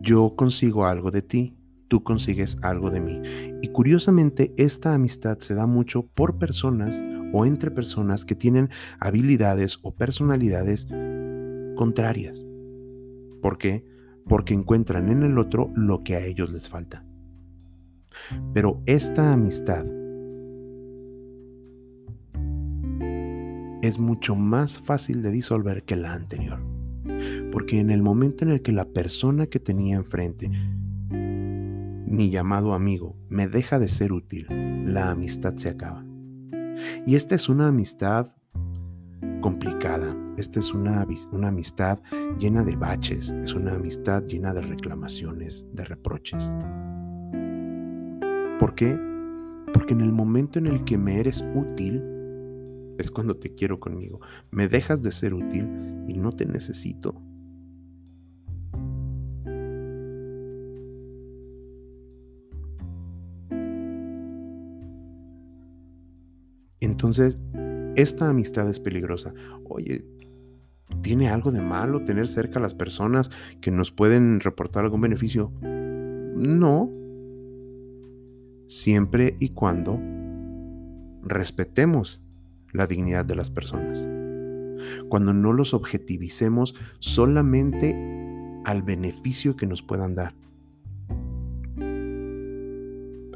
yo 0.00 0.34
consigo 0.36 0.86
algo 0.86 1.10
de 1.10 1.22
ti 1.22 1.56
tú 1.94 2.02
consigues 2.02 2.58
algo 2.62 2.90
de 2.90 3.00
mí. 3.00 3.20
Y 3.62 3.68
curiosamente, 3.68 4.52
esta 4.56 4.94
amistad 4.94 5.38
se 5.38 5.54
da 5.54 5.66
mucho 5.66 6.02
por 6.02 6.38
personas 6.38 7.00
o 7.34 7.44
entre 7.44 7.72
personas 7.72 8.24
que 8.24 8.36
tienen 8.36 8.70
habilidades 9.00 9.78
o 9.82 9.92
personalidades 9.92 10.86
contrarias. 11.74 12.46
¿Por 13.42 13.58
qué? 13.58 13.84
Porque 14.28 14.54
encuentran 14.54 15.10
en 15.10 15.24
el 15.24 15.36
otro 15.36 15.68
lo 15.74 16.04
que 16.04 16.14
a 16.14 16.24
ellos 16.24 16.52
les 16.52 16.68
falta. 16.68 17.04
Pero 18.54 18.80
esta 18.86 19.32
amistad 19.32 19.84
es 23.82 23.98
mucho 23.98 24.36
más 24.36 24.78
fácil 24.78 25.20
de 25.20 25.32
disolver 25.32 25.82
que 25.82 25.96
la 25.96 26.14
anterior. 26.14 26.60
Porque 27.50 27.80
en 27.80 27.90
el 27.90 28.00
momento 28.00 28.44
en 28.44 28.52
el 28.52 28.62
que 28.62 28.70
la 28.70 28.84
persona 28.84 29.48
que 29.48 29.58
tenía 29.58 29.96
enfrente 29.96 30.52
mi 32.06 32.30
llamado 32.30 32.74
amigo 32.74 33.16
me 33.28 33.48
deja 33.48 33.80
de 33.80 33.88
ser 33.88 34.12
útil, 34.12 34.46
la 34.86 35.10
amistad 35.10 35.56
se 35.56 35.70
acaba. 35.70 36.03
Y 37.06 37.16
esta 37.16 37.34
es 37.34 37.48
una 37.48 37.68
amistad 37.68 38.28
complicada, 39.40 40.16
esta 40.36 40.60
es 40.60 40.72
una, 40.72 41.06
una 41.32 41.48
amistad 41.48 41.98
llena 42.38 42.64
de 42.64 42.76
baches, 42.76 43.30
es 43.42 43.54
una 43.54 43.74
amistad 43.74 44.24
llena 44.24 44.54
de 44.54 44.62
reclamaciones, 44.62 45.66
de 45.72 45.84
reproches. 45.84 46.54
¿Por 48.58 48.74
qué? 48.74 48.98
Porque 49.72 49.94
en 49.94 50.00
el 50.00 50.12
momento 50.12 50.58
en 50.58 50.66
el 50.66 50.84
que 50.84 50.96
me 50.96 51.20
eres 51.20 51.44
útil, 51.54 52.02
es 52.98 53.10
cuando 53.10 53.36
te 53.36 53.54
quiero 53.54 53.80
conmigo. 53.80 54.20
Me 54.50 54.68
dejas 54.68 55.02
de 55.02 55.12
ser 55.12 55.34
útil 55.34 55.68
y 56.08 56.14
no 56.14 56.32
te 56.32 56.46
necesito. 56.46 57.20
Entonces, 66.94 67.36
esta 67.96 68.30
amistad 68.30 68.70
es 68.70 68.78
peligrosa. 68.78 69.34
Oye, 69.64 70.04
¿tiene 71.02 71.28
algo 71.28 71.50
de 71.50 71.60
malo 71.60 72.04
tener 72.04 72.28
cerca 72.28 72.60
a 72.60 72.62
las 72.62 72.72
personas 72.72 73.32
que 73.60 73.72
nos 73.72 73.90
pueden 73.90 74.38
reportar 74.38 74.84
algún 74.84 75.00
beneficio? 75.00 75.50
No. 75.60 76.88
Siempre 78.68 79.36
y 79.40 79.48
cuando 79.48 79.98
respetemos 81.24 82.22
la 82.72 82.86
dignidad 82.86 83.24
de 83.24 83.34
las 83.34 83.50
personas. 83.50 84.08
Cuando 85.08 85.34
no 85.34 85.52
los 85.52 85.74
objetivicemos 85.74 86.76
solamente 87.00 87.92
al 88.64 88.82
beneficio 88.82 89.56
que 89.56 89.66
nos 89.66 89.82
puedan 89.82 90.14
dar 90.14 90.36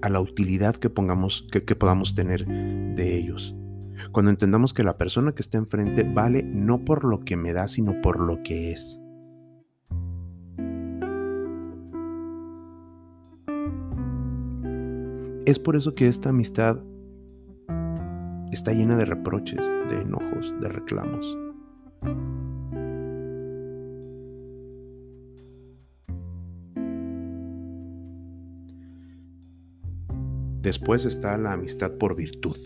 a 0.02 0.08
la 0.08 0.20
utilidad 0.20 0.76
que, 0.76 0.90
pongamos, 0.90 1.46
que, 1.50 1.60
podamos 1.74 2.14
tener 2.14 2.46
de 2.46 3.16
ellos. 3.16 3.54
Cuando 4.12 4.30
entendamos 4.30 4.72
que 4.72 4.84
la 4.84 4.96
persona 4.96 5.32
que 5.32 5.42
está 5.42 5.58
enfrente 5.58 6.04
vale 6.04 6.42
no 6.42 6.84
por 6.84 7.04
lo 7.04 7.20
que 7.20 7.36
me 7.36 7.52
da, 7.52 7.68
sino 7.68 8.00
por 8.00 8.20
lo 8.20 8.42
que 8.42 8.72
es. 8.72 9.00
Es 15.46 15.58
por 15.58 15.76
eso 15.76 15.94
que 15.94 16.08
esta 16.08 16.28
amistad 16.28 16.78
está 18.52 18.72
llena 18.72 18.96
de 18.96 19.04
reproches, 19.04 19.66
de 19.88 20.02
enojos, 20.02 20.54
de 20.60 20.68
reclamos. 20.68 21.38
Después 30.68 31.06
está 31.06 31.38
la 31.38 31.52
amistad 31.52 31.92
por 31.92 32.14
virtud. 32.14 32.58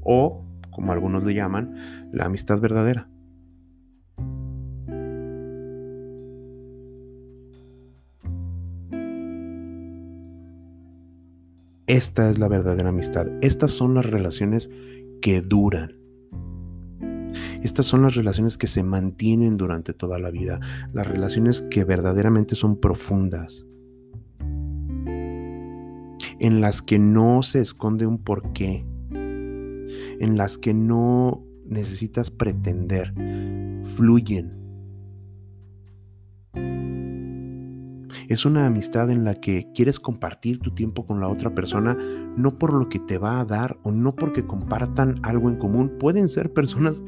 O, 0.00 0.44
como 0.72 0.90
algunos 0.90 1.22
le 1.22 1.32
llaman, 1.32 2.10
la 2.12 2.24
amistad 2.24 2.58
verdadera. 2.58 3.08
Esta 11.86 12.28
es 12.30 12.40
la 12.40 12.48
verdadera 12.48 12.88
amistad. 12.88 13.28
Estas 13.42 13.70
son 13.70 13.94
las 13.94 14.04
relaciones 14.04 14.68
que 15.22 15.42
duran. 15.42 15.92
Estas 17.62 17.86
son 17.86 18.02
las 18.02 18.16
relaciones 18.16 18.58
que 18.58 18.66
se 18.66 18.82
mantienen 18.82 19.56
durante 19.56 19.92
toda 19.92 20.18
la 20.18 20.32
vida. 20.32 20.58
Las 20.92 21.06
relaciones 21.06 21.62
que 21.62 21.84
verdaderamente 21.84 22.56
son 22.56 22.80
profundas 22.80 23.66
en 26.40 26.60
las 26.60 26.82
que 26.82 26.98
no 26.98 27.42
se 27.42 27.60
esconde 27.60 28.06
un 28.06 28.18
porqué, 28.18 28.84
en 29.10 30.36
las 30.36 30.58
que 30.58 30.74
no 30.74 31.44
necesitas 31.64 32.30
pretender, 32.30 33.12
fluyen. 33.96 34.56
Es 38.28 38.44
una 38.44 38.66
amistad 38.66 39.10
en 39.10 39.24
la 39.24 39.36
que 39.36 39.70
quieres 39.72 40.00
compartir 40.00 40.58
tu 40.58 40.72
tiempo 40.72 41.06
con 41.06 41.20
la 41.20 41.28
otra 41.28 41.54
persona, 41.54 41.96
no 42.36 42.58
por 42.58 42.72
lo 42.72 42.88
que 42.88 42.98
te 42.98 43.18
va 43.18 43.38
a 43.38 43.44
dar 43.44 43.78
o 43.84 43.92
no 43.92 44.16
porque 44.16 44.44
compartan 44.44 45.20
algo 45.22 45.48
en 45.48 45.56
común. 45.56 45.92
Pueden 46.00 46.28
ser 46.28 46.52
personas 46.52 47.04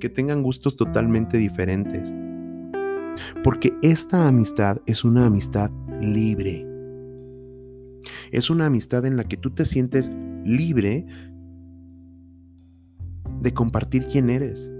que 0.00 0.08
tengan 0.08 0.42
gustos 0.42 0.76
totalmente 0.76 1.36
diferentes. 1.36 2.12
Porque 3.44 3.74
esta 3.82 4.26
amistad 4.26 4.78
es 4.86 5.04
una 5.04 5.26
amistad 5.26 5.70
libre. 6.00 6.71
Es 8.32 8.48
una 8.48 8.66
amistad 8.66 9.04
en 9.04 9.16
la 9.16 9.24
que 9.24 9.36
tú 9.36 9.50
te 9.50 9.66
sientes 9.66 10.10
libre 10.44 11.06
de 13.40 13.54
compartir 13.54 14.06
quién 14.06 14.30
eres, 14.30 14.72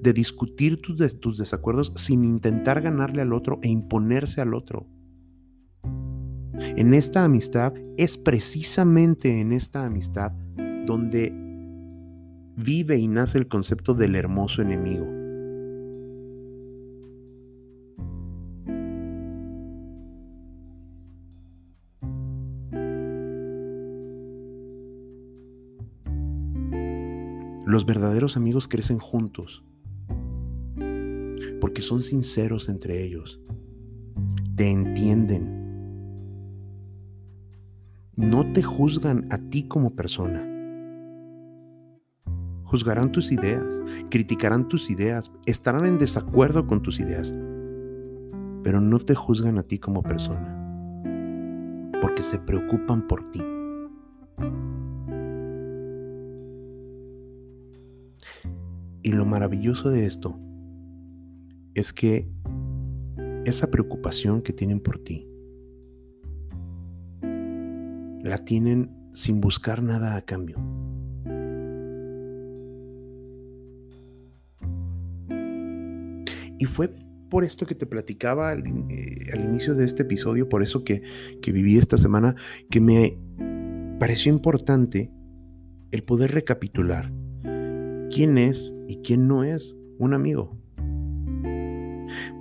de 0.00 0.12
discutir 0.12 0.80
tus, 0.80 1.20
tus, 1.20 1.38
desacuerdos 1.38 1.92
sin 1.96 2.24
intentar 2.24 2.80
ganarle 2.80 3.20
al 3.20 3.34
otro 3.34 3.58
e 3.62 3.68
imponerse 3.68 4.40
al 4.40 4.54
otro. 4.54 4.86
En 6.58 6.94
esta 6.94 7.24
amistad 7.24 7.74
es 7.98 8.16
precisamente 8.16 9.40
en 9.40 9.52
esta 9.52 9.84
amistad 9.84 10.32
donde 10.86 11.32
vive 12.56 12.96
y 12.96 13.08
nace 13.08 13.38
el 13.38 13.48
concepto 13.48 13.94
del 13.94 14.16
hermoso 14.16 14.62
enemigo. 14.62 15.19
Los 27.70 27.86
verdaderos 27.86 28.36
amigos 28.36 28.66
crecen 28.66 28.98
juntos 28.98 29.64
porque 31.60 31.82
son 31.82 32.02
sinceros 32.02 32.68
entre 32.68 33.04
ellos. 33.04 33.40
Te 34.56 34.68
entienden. 34.68 35.46
No 38.16 38.52
te 38.52 38.64
juzgan 38.64 39.28
a 39.30 39.38
ti 39.38 39.68
como 39.68 39.94
persona. 39.94 40.44
Juzgarán 42.64 43.12
tus 43.12 43.30
ideas, 43.30 43.80
criticarán 44.10 44.66
tus 44.66 44.90
ideas, 44.90 45.30
estarán 45.46 45.86
en 45.86 46.00
desacuerdo 46.00 46.66
con 46.66 46.82
tus 46.82 46.98
ideas, 46.98 47.32
pero 48.64 48.80
no 48.80 48.98
te 48.98 49.14
juzgan 49.14 49.58
a 49.58 49.62
ti 49.62 49.78
como 49.78 50.02
persona, 50.02 51.00
porque 52.00 52.22
se 52.22 52.40
preocupan 52.40 53.06
por 53.06 53.30
ti. 53.30 53.40
Y 59.10 59.12
lo 59.12 59.26
maravilloso 59.26 59.90
de 59.90 60.06
esto 60.06 60.38
es 61.74 61.92
que 61.92 62.30
esa 63.44 63.68
preocupación 63.68 64.40
que 64.40 64.52
tienen 64.52 64.78
por 64.78 64.98
ti, 64.98 65.26
la 68.22 68.38
tienen 68.44 68.88
sin 69.12 69.40
buscar 69.40 69.82
nada 69.82 70.14
a 70.14 70.22
cambio. 70.22 70.58
Y 76.60 76.66
fue 76.66 76.94
por 77.30 77.42
esto 77.42 77.66
que 77.66 77.74
te 77.74 77.86
platicaba 77.86 78.50
al, 78.50 78.64
eh, 78.90 79.36
inicio 79.42 79.74
de 79.74 79.86
este 79.86 80.04
episodio, 80.04 80.48
por 80.48 80.62
eso 80.62 80.84
que, 80.84 81.02
que 81.42 81.50
viví 81.50 81.78
esta 81.78 81.98
semana, 81.98 82.36
que 82.70 82.80
me 82.80 83.18
pareció 83.98 84.32
importante 84.32 85.10
el 85.90 86.04
poder 86.04 86.30
recapitular 86.30 87.10
quién 88.10 88.38
es 88.38 88.72
y 88.90 88.96
quién 89.02 89.28
no 89.28 89.44
es 89.44 89.76
un 89.98 90.14
amigo. 90.14 90.56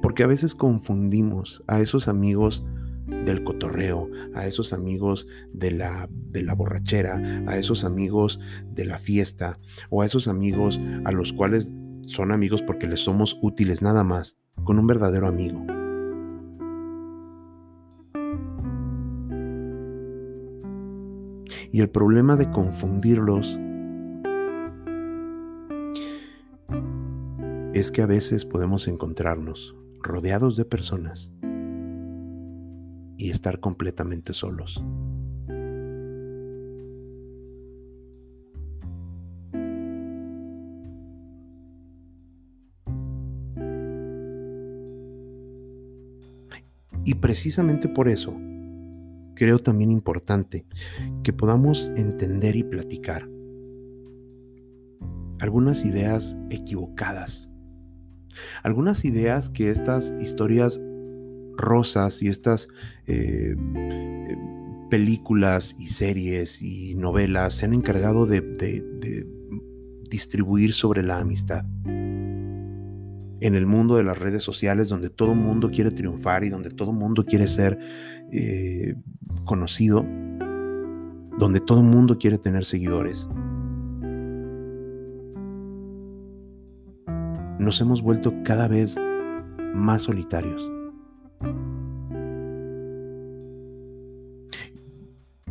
Porque 0.01 0.23
a 0.23 0.27
veces 0.27 0.55
confundimos 0.55 1.63
a 1.67 1.79
esos 1.79 2.07
amigos 2.07 2.65
del 3.05 3.43
cotorreo, 3.43 4.09
a 4.33 4.47
esos 4.47 4.73
amigos 4.73 5.27
de 5.53 5.69
la, 5.69 6.09
de 6.09 6.41
la 6.41 6.55
borrachera, 6.55 7.43
a 7.45 7.55
esos 7.57 7.83
amigos 7.83 8.39
de 8.73 8.85
la 8.85 8.97
fiesta 8.97 9.59
o 9.91 10.01
a 10.01 10.07
esos 10.07 10.27
amigos 10.27 10.79
a 11.05 11.11
los 11.11 11.33
cuales 11.33 11.71
son 12.07 12.31
amigos 12.31 12.63
porque 12.63 12.87
les 12.87 13.01
somos 13.01 13.37
útiles 13.43 13.83
nada 13.83 14.03
más, 14.03 14.39
con 14.63 14.79
un 14.79 14.87
verdadero 14.87 15.27
amigo. 15.27 15.63
Y 21.71 21.81
el 21.81 21.89
problema 21.91 22.35
de 22.35 22.49
confundirlos 22.49 23.59
es 27.73 27.91
que 27.91 28.01
a 28.01 28.07
veces 28.07 28.45
podemos 28.45 28.87
encontrarnos 28.87 29.75
rodeados 30.01 30.55
de 30.57 30.65
personas 30.65 31.31
y 33.17 33.29
estar 33.29 33.59
completamente 33.59 34.33
solos. 34.33 34.83
Y 47.05 47.15
precisamente 47.15 47.89
por 47.89 48.07
eso 48.07 48.35
creo 49.33 49.57
también 49.57 49.89
importante 49.89 50.67
que 51.23 51.33
podamos 51.33 51.91
entender 51.95 52.55
y 52.55 52.63
platicar 52.63 53.27
algunas 55.39 55.85
ideas 55.85 56.37
equivocadas, 56.51 57.48
algunas 58.63 59.05
ideas 59.05 59.49
que 59.49 59.69
estas 59.71 60.13
historias 60.21 60.79
rosas 61.59 62.21
y 62.21 62.27
estas 62.27 62.69
eh, 63.05 63.55
eh, 63.75 64.37
películas 64.89 65.75
y 65.79 65.87
series 65.87 66.61
y 66.61 66.95
novelas 66.95 67.55
se 67.55 67.65
han 67.65 67.73
encargado 67.73 68.25
de, 68.25 68.41
distribuir 70.09 70.73
sobre 70.73 71.03
la 71.03 71.19
amistad. 71.19 71.65
En 71.85 73.55
el 73.55 73.67
mundo 73.67 73.95
de 73.95 74.03
las 74.03 74.17
redes 74.17 74.43
sociales 74.43 74.89
donde 74.89 75.09
todo 75.09 75.35
mundo 75.35 75.69
quiere 75.69 75.91
triunfar 75.91 76.43
y 76.43 76.49
donde 76.49 76.71
todo 76.71 76.91
mundo 76.91 77.23
quiere 77.25 77.47
ser 77.47 77.77
eh, 78.31 78.95
conocido, 79.45 80.03
donde 81.37 81.59
todo 81.59 81.83
mundo 81.83 82.17
quiere 82.17 82.39
tener 82.39 82.65
seguidores. 82.65 83.27
Nos 87.59 87.81
hemos 87.81 88.01
vuelto 88.01 88.33
cada 88.43 88.69
vez 88.69 88.97
más 89.75 90.03
solitarios. 90.03 90.71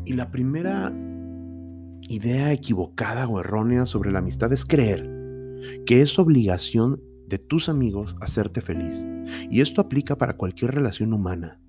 Y 0.07 0.15
la 0.15 0.31
primera 0.31 0.91
idea 2.09 2.51
equivocada 2.53 3.29
o 3.29 3.41
errónea 3.41 3.85
sobre 3.85 4.11
la 4.11 4.21
amistad 4.21 4.51
es 4.55 4.65
creer 4.65 5.19
que 5.85 6.01
es 6.01 6.19
obligación 6.19 7.03
de 7.27 7.39
tus 7.39 7.69
amigos 7.69 8.17
hacerte 8.23 8.63
feliz. 8.63 9.07
Y 9.51 9.61
esto 9.61 9.83
aplica 9.83 10.17
para 10.17 10.39
cualquier 10.39 10.73
relación 10.73 11.13
humana. 11.13 11.61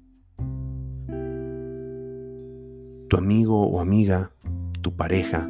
Tu 3.09 3.17
amigo 3.17 3.67
o 3.67 3.81
amiga, 3.81 4.31
tu 4.81 4.95
pareja, 4.95 5.49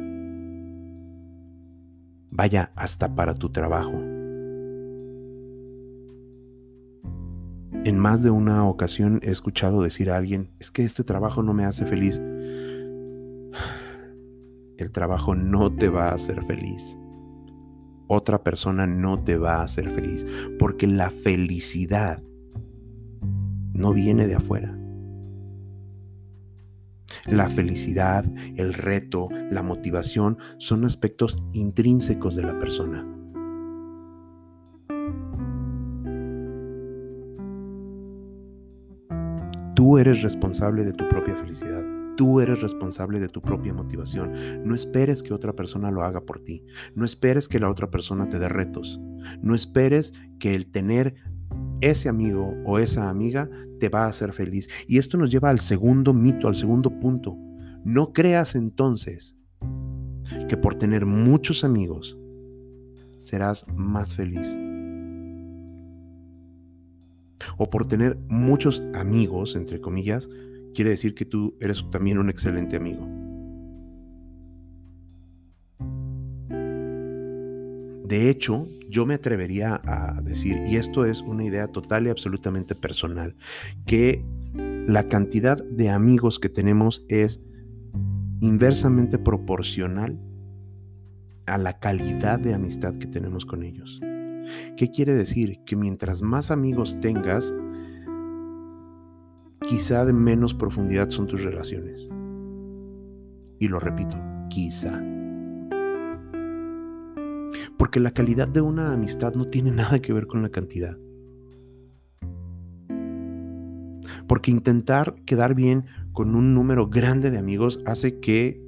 vaya 2.30 2.72
hasta 2.74 3.14
para 3.14 3.34
tu 3.34 3.50
trabajo. 3.50 4.09
En 7.84 7.98
más 7.98 8.22
de 8.22 8.30
una 8.30 8.64
ocasión 8.68 9.20
he 9.22 9.30
escuchado 9.30 9.82
decir 9.82 10.10
a 10.10 10.16
alguien, 10.16 10.52
es 10.58 10.70
que 10.70 10.84
este 10.84 11.04
trabajo 11.04 11.42
no 11.42 11.54
me 11.54 11.64
hace 11.64 11.86
feliz 11.86 12.20
el 14.80 14.90
trabajo 14.92 15.34
no 15.34 15.72
te 15.72 15.88
va 15.88 16.08
a 16.08 16.14
hacer 16.14 16.42
feliz. 16.44 16.96
Otra 18.08 18.42
persona 18.42 18.86
no 18.86 19.22
te 19.22 19.36
va 19.36 19.56
a 19.56 19.62
hacer 19.62 19.90
feliz, 19.90 20.26
porque 20.58 20.86
la 20.86 21.10
felicidad 21.10 22.22
no 23.74 23.92
viene 23.92 24.26
de 24.26 24.34
afuera. 24.34 24.76
La 27.26 27.50
felicidad, 27.50 28.24
el 28.56 28.72
reto, 28.72 29.28
la 29.50 29.62
motivación 29.62 30.38
son 30.58 30.84
aspectos 30.86 31.36
intrínsecos 31.52 32.34
de 32.34 32.42
la 32.42 32.58
persona. 32.58 33.19
Tú 39.80 39.96
eres 39.96 40.20
responsable 40.20 40.84
de 40.84 40.92
tu 40.92 41.08
propia 41.08 41.34
felicidad. 41.34 41.82
Tú 42.14 42.42
eres 42.42 42.60
responsable 42.60 43.18
de 43.18 43.30
tu 43.30 43.40
propia 43.40 43.72
motivación. 43.72 44.30
No 44.62 44.74
esperes 44.74 45.22
que 45.22 45.32
otra 45.32 45.54
persona 45.54 45.90
lo 45.90 46.02
haga 46.02 46.20
por 46.20 46.38
ti. 46.38 46.66
No 46.94 47.06
esperes 47.06 47.48
que 47.48 47.58
la 47.58 47.70
otra 47.70 47.90
persona 47.90 48.26
te 48.26 48.38
dé 48.38 48.50
retos. 48.50 49.00
No 49.40 49.54
esperes 49.54 50.12
que 50.38 50.54
el 50.54 50.70
tener 50.70 51.14
ese 51.80 52.10
amigo 52.10 52.52
o 52.66 52.78
esa 52.78 53.08
amiga 53.08 53.48
te 53.78 53.88
va 53.88 54.04
a 54.04 54.08
hacer 54.08 54.34
feliz. 54.34 54.68
Y 54.86 54.98
esto 54.98 55.16
nos 55.16 55.30
lleva 55.30 55.48
al 55.48 55.60
segundo 55.60 56.12
mito, 56.12 56.46
al 56.46 56.56
segundo 56.56 56.90
punto. 57.00 57.38
No 57.82 58.12
creas 58.12 58.56
entonces 58.56 59.34
que 60.46 60.58
por 60.58 60.74
tener 60.74 61.06
muchos 61.06 61.64
amigos 61.64 62.18
serás 63.16 63.64
más 63.74 64.14
feliz. 64.14 64.58
O 67.56 67.70
por 67.70 67.86
tener 67.88 68.18
muchos 68.28 68.82
amigos, 68.94 69.56
entre 69.56 69.80
comillas, 69.80 70.28
quiere 70.74 70.90
decir 70.90 71.14
que 71.14 71.24
tú 71.24 71.56
eres 71.60 71.84
también 71.90 72.18
un 72.18 72.30
excelente 72.30 72.76
amigo. 72.76 73.06
De 78.10 78.28
hecho, 78.28 78.66
yo 78.88 79.06
me 79.06 79.14
atrevería 79.14 79.80
a 79.84 80.20
decir, 80.20 80.60
y 80.66 80.76
esto 80.76 81.04
es 81.04 81.20
una 81.20 81.44
idea 81.44 81.68
total 81.68 82.06
y 82.06 82.10
absolutamente 82.10 82.74
personal, 82.74 83.36
que 83.86 84.24
la 84.88 85.08
cantidad 85.08 85.62
de 85.62 85.90
amigos 85.90 86.40
que 86.40 86.48
tenemos 86.48 87.04
es 87.08 87.40
inversamente 88.40 89.18
proporcional 89.18 90.18
a 91.46 91.56
la 91.58 91.78
calidad 91.78 92.40
de 92.40 92.54
amistad 92.54 92.94
que 92.98 93.06
tenemos 93.06 93.46
con 93.46 93.62
ellos. 93.62 94.00
¿Qué 94.76 94.90
quiere 94.90 95.14
decir? 95.14 95.60
Que 95.64 95.76
mientras 95.76 96.22
más 96.22 96.50
amigos 96.50 96.98
tengas, 97.00 97.52
quizá 99.68 100.04
de 100.04 100.12
menos 100.12 100.54
profundidad 100.54 101.10
son 101.10 101.26
tus 101.26 101.42
relaciones. 101.42 102.08
Y 103.58 103.68
lo 103.68 103.78
repito, 103.78 104.16
quizá. 104.48 105.00
Porque 107.76 108.00
la 108.00 108.12
calidad 108.12 108.48
de 108.48 108.60
una 108.60 108.92
amistad 108.92 109.34
no 109.34 109.46
tiene 109.46 109.70
nada 109.72 110.00
que 110.00 110.12
ver 110.12 110.26
con 110.26 110.42
la 110.42 110.50
cantidad. 110.50 110.96
Porque 114.26 114.50
intentar 114.50 115.14
quedar 115.26 115.54
bien 115.54 115.86
con 116.12 116.34
un 116.34 116.54
número 116.54 116.88
grande 116.88 117.30
de 117.30 117.38
amigos 117.38 117.80
hace 117.84 118.20
que 118.20 118.62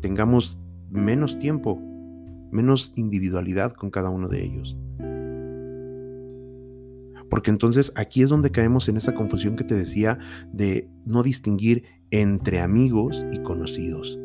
tengamos 0.00 0.58
menos 0.90 1.38
tiempo, 1.38 1.80
menos 2.50 2.92
individualidad 2.96 3.72
con 3.72 3.90
cada 3.90 4.10
uno 4.10 4.28
de 4.28 4.44
ellos. 4.44 4.76
Porque 7.28 7.50
entonces 7.50 7.92
aquí 7.96 8.22
es 8.22 8.28
donde 8.28 8.50
caemos 8.50 8.88
en 8.88 8.96
esa 8.96 9.14
confusión 9.14 9.56
que 9.56 9.64
te 9.64 9.74
decía 9.74 10.18
de 10.52 10.88
no 11.04 11.22
distinguir 11.22 11.84
entre 12.10 12.60
amigos 12.60 13.26
y 13.32 13.38
conocidos. 13.40 14.18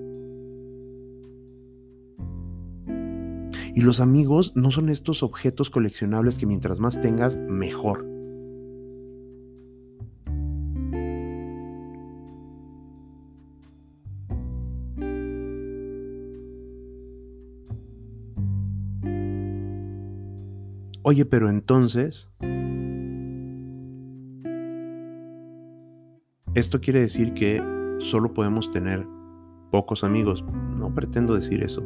Y 3.73 3.81
los 3.81 3.99
amigos 4.01 4.51
no 4.55 4.69
son 4.69 4.89
estos 4.89 5.23
objetos 5.23 5.69
coleccionables 5.69 6.38
que 6.38 6.45
mientras 6.45 6.79
más 6.79 6.99
tengas, 6.99 7.38
mejor. 7.38 8.11
Oye, 21.12 21.26
pero 21.26 21.50
entonces, 21.50 22.32
Esto 26.56 26.80
quiere 26.80 27.02
decir 27.02 27.34
que 27.34 27.62
solo 28.00 28.34
podemos 28.34 28.71
tener 28.71 29.06
pocos 29.71 30.06
amigos. 30.06 30.45
No 30.78 30.95
pretendo 30.95 31.36
decir 31.36 31.63
eso. 31.63 31.84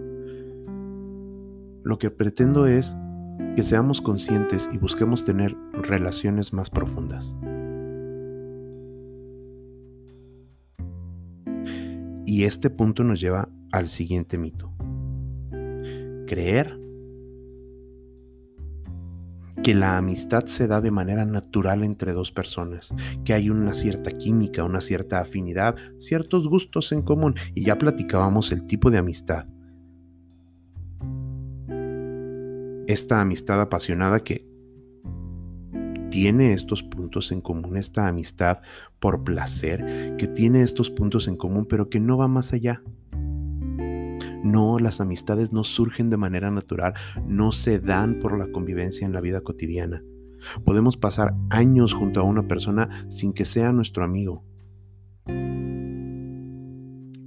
Lo 1.83 1.97
que 1.97 2.11
pretendo 2.11 2.67
es 2.67 2.95
que 3.55 3.63
seamos 3.63 3.99
conscientes 3.99 4.69
y 4.71 4.77
busquemos 4.77 5.25
tener 5.25 5.57
relaciones 5.73 6.53
más 6.53 6.69
profundas. 6.69 7.35
Y 12.27 12.43
este 12.43 12.69
punto 12.69 13.03
nos 13.03 13.19
lleva 13.19 13.49
al 13.71 13.87
siguiente 13.87 14.37
mito. 14.37 14.71
Creer 16.27 16.84
que 19.65 19.73
la 19.73 19.97
amistad 19.97 20.45
se 20.45 20.67
da 20.67 20.79
de 20.79 20.91
manera 20.91 21.25
natural 21.25 21.83
entre 21.83 22.13
dos 22.13 22.31
personas, 22.31 22.93
que 23.23 23.33
hay 23.33 23.49
una 23.49 23.73
cierta 23.73 24.11
química, 24.11 24.63
una 24.63 24.79
cierta 24.79 25.19
afinidad, 25.19 25.75
ciertos 25.97 26.47
gustos 26.47 26.91
en 26.91 27.01
común, 27.01 27.33
y 27.55 27.65
ya 27.65 27.75
platicábamos 27.79 28.51
el 28.51 28.67
tipo 28.67 28.91
de 28.91 28.99
amistad. 28.99 29.47
Esta 32.85 33.21
amistad 33.21 33.59
apasionada 33.59 34.19
que 34.19 34.47
tiene 36.11 36.53
estos 36.53 36.83
puntos 36.83 37.31
en 37.31 37.41
común, 37.41 37.75
esta 37.75 38.07
amistad 38.07 38.59
por 38.99 39.23
placer, 39.23 40.15
que 40.19 40.27
tiene 40.27 40.61
estos 40.61 40.91
puntos 40.91 41.27
en 41.27 41.37
común, 41.37 41.65
pero 41.65 41.89
que 41.89 41.99
no 41.99 42.19
va 42.19 42.27
más 42.27 42.53
allá. 42.53 42.83
No, 44.45 44.77
las 44.77 45.01
amistades 45.01 45.51
no 45.51 45.63
surgen 45.63 46.11
de 46.11 46.17
manera 46.17 46.51
natural, 46.51 46.93
no 47.27 47.51
se 47.51 47.79
dan 47.79 48.19
por 48.19 48.37
la 48.37 48.51
convivencia 48.51 49.03
en 49.03 49.11
la 49.11 49.19
vida 49.19 49.41
cotidiana. 49.41 50.03
Podemos 50.63 50.97
pasar 50.97 51.33
años 51.49 51.95
junto 51.95 52.19
a 52.19 52.23
una 52.23 52.47
persona 52.47 53.07
sin 53.09 53.33
que 53.33 53.43
sea 53.43 53.73
nuestro 53.73 54.03
amigo. 54.03 54.45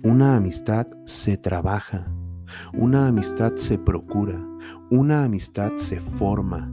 Una 0.04 0.36
amistad 0.36 0.86
se 1.06 1.36
trabaja, 1.36 2.06
una 2.72 3.08
amistad 3.08 3.56
se 3.56 3.78
procura, 3.78 4.40
una 4.88 5.24
amistad 5.24 5.72
se 5.74 5.98
forma. 5.98 6.72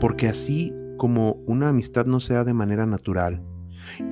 Porque 0.00 0.26
así 0.28 0.74
como 0.96 1.42
una 1.46 1.68
amistad 1.68 2.06
no 2.06 2.20
sea 2.20 2.44
de 2.44 2.54
manera 2.54 2.86
natural 2.86 3.42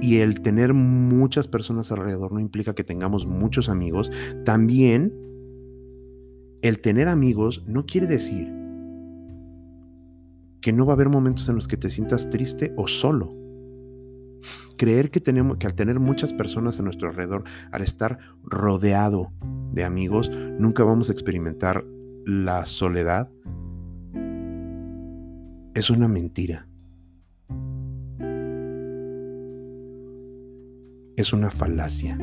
y 0.01 0.19
el 0.19 0.41
tener 0.41 0.75
muchas 0.75 1.49
personas 1.49 1.91
alrededor 1.91 2.33
no 2.33 2.41
implica 2.41 2.75
que 2.75 2.85
tengamos 2.85 3.27
muchos 3.27 3.69
amigos, 3.69 4.11
también 4.45 5.13
el 6.63 6.81
tener 6.81 7.09
amigos 7.09 7.65
no 7.67 7.85
quiere 7.87 8.07
decir 8.07 8.53
que 10.61 10.73
no 10.73 10.87
va 10.87 10.93
a 10.93 10.97
haber 10.97 11.11
momentos 11.11 11.49
en 11.49 11.57
los 11.57 11.69
que 11.69 11.77
te 11.77 11.91
sientas 11.91 12.31
triste 12.31 12.73
o 12.77 12.89
solo. 12.89 13.35
Creer 14.79 15.11
que 15.11 15.21
tenemos 15.21 15.59
que 15.59 15.67
al 15.67 15.75
tener 15.75 16.01
muchas 16.01 16.33
personas 16.33 16.81
a 16.81 16.83
nuestro 16.83 17.09
alrededor, 17.09 17.45
al 17.71 17.83
estar 17.83 18.19
rodeado 18.43 19.31
de 19.73 19.85
amigos, 19.85 20.31
nunca 20.59 20.83
vamos 20.85 21.11
a 21.11 21.13
experimentar 21.13 21.85
la 22.25 22.65
soledad 22.65 23.31
es 25.75 25.91
una 25.91 26.09
mentira. 26.09 26.67
Es 31.17 31.33
una 31.33 31.51
falacia. 31.51 32.19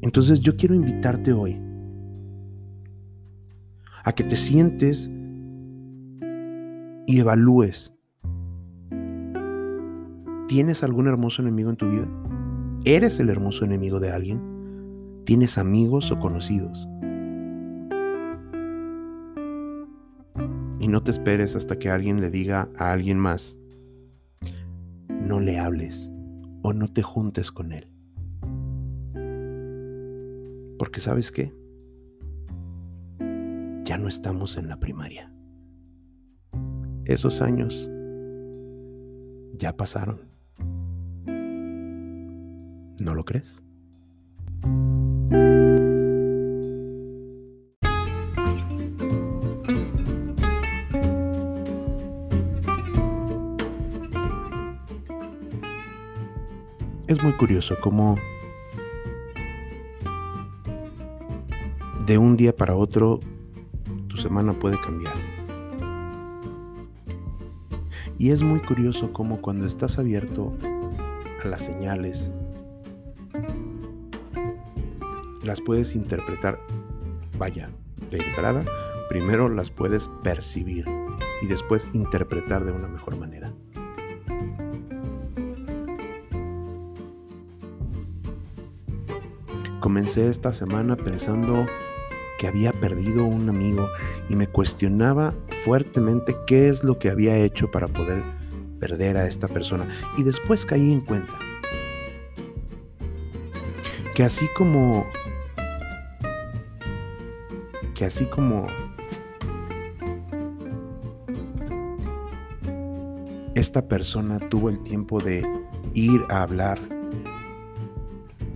Entonces 0.00 0.40
yo 0.40 0.56
quiero 0.56 0.74
invitarte 0.74 1.32
hoy 1.32 1.58
a 4.04 4.12
que 4.12 4.22
te 4.22 4.36
sientes 4.36 5.10
y 7.06 7.18
evalúes. 7.18 7.94
¿Tienes 10.46 10.82
algún 10.82 11.08
hermoso 11.08 11.40
enemigo 11.40 11.70
en 11.70 11.76
tu 11.76 11.88
vida? 11.88 12.06
¿Eres 12.84 13.18
el 13.18 13.30
hermoso 13.30 13.64
enemigo 13.64 13.98
de 13.98 14.10
alguien? 14.10 15.22
¿Tienes 15.24 15.56
amigos 15.56 16.10
o 16.10 16.18
conocidos? 16.18 16.86
Y 20.84 20.88
no 20.88 21.02
te 21.02 21.12
esperes 21.12 21.56
hasta 21.56 21.78
que 21.78 21.88
alguien 21.88 22.20
le 22.20 22.28
diga 22.28 22.68
a 22.76 22.92
alguien 22.92 23.18
más, 23.18 23.56
no 25.08 25.40
le 25.40 25.58
hables 25.58 26.12
o 26.60 26.74
no 26.74 26.92
te 26.92 27.00
juntes 27.00 27.50
con 27.50 27.72
él. 27.72 27.90
Porque 30.78 31.00
sabes 31.00 31.32
qué? 31.32 31.54
Ya 33.84 33.96
no 33.96 34.08
estamos 34.08 34.58
en 34.58 34.68
la 34.68 34.78
primaria. 34.78 35.32
Esos 37.06 37.40
años 37.40 37.90
ya 39.52 39.74
pasaron. 39.78 40.20
¿No 43.00 43.14
lo 43.14 43.24
crees? 43.24 43.63
Curioso 57.36 57.76
cómo 57.80 58.16
de 62.06 62.18
un 62.18 62.36
día 62.36 62.54
para 62.54 62.76
otro 62.76 63.20
tu 64.08 64.16
semana 64.16 64.52
puede 64.52 64.80
cambiar. 64.80 65.14
Y 68.18 68.30
es 68.30 68.42
muy 68.42 68.60
curioso 68.60 69.12
cómo 69.12 69.40
cuando 69.40 69.66
estás 69.66 69.98
abierto 69.98 70.52
a 71.42 71.48
las 71.48 71.62
señales, 71.62 72.30
las 75.42 75.60
puedes 75.60 75.94
interpretar, 75.94 76.60
vaya, 77.38 77.70
de 78.10 78.18
entrada, 78.18 78.64
primero 79.08 79.48
las 79.48 79.70
puedes 79.70 80.08
percibir 80.22 80.86
y 81.42 81.46
después 81.46 81.88
interpretar 81.92 82.64
de 82.64 82.72
una 82.72 82.88
mejor 82.88 83.16
manera. 83.16 83.53
Comencé 89.94 90.28
esta 90.28 90.52
semana 90.52 90.96
pensando 90.96 91.66
que 92.40 92.48
había 92.48 92.72
perdido 92.72 93.26
un 93.26 93.48
amigo 93.48 93.88
y 94.28 94.34
me 94.34 94.48
cuestionaba 94.48 95.34
fuertemente 95.64 96.34
qué 96.48 96.68
es 96.68 96.82
lo 96.82 96.98
que 96.98 97.10
había 97.10 97.36
hecho 97.36 97.70
para 97.70 97.86
poder 97.86 98.24
perder 98.80 99.16
a 99.16 99.28
esta 99.28 99.46
persona. 99.46 99.86
Y 100.16 100.24
después 100.24 100.66
caí 100.66 100.92
en 100.92 101.00
cuenta 101.00 101.32
que 104.16 104.24
así 104.24 104.48
como 104.56 105.06
que 107.94 108.04
así 108.04 108.24
como 108.24 108.66
esta 113.54 113.86
persona 113.86 114.40
tuvo 114.48 114.70
el 114.70 114.82
tiempo 114.82 115.20
de 115.20 115.46
ir 115.94 116.24
a 116.30 116.42
hablar 116.42 116.80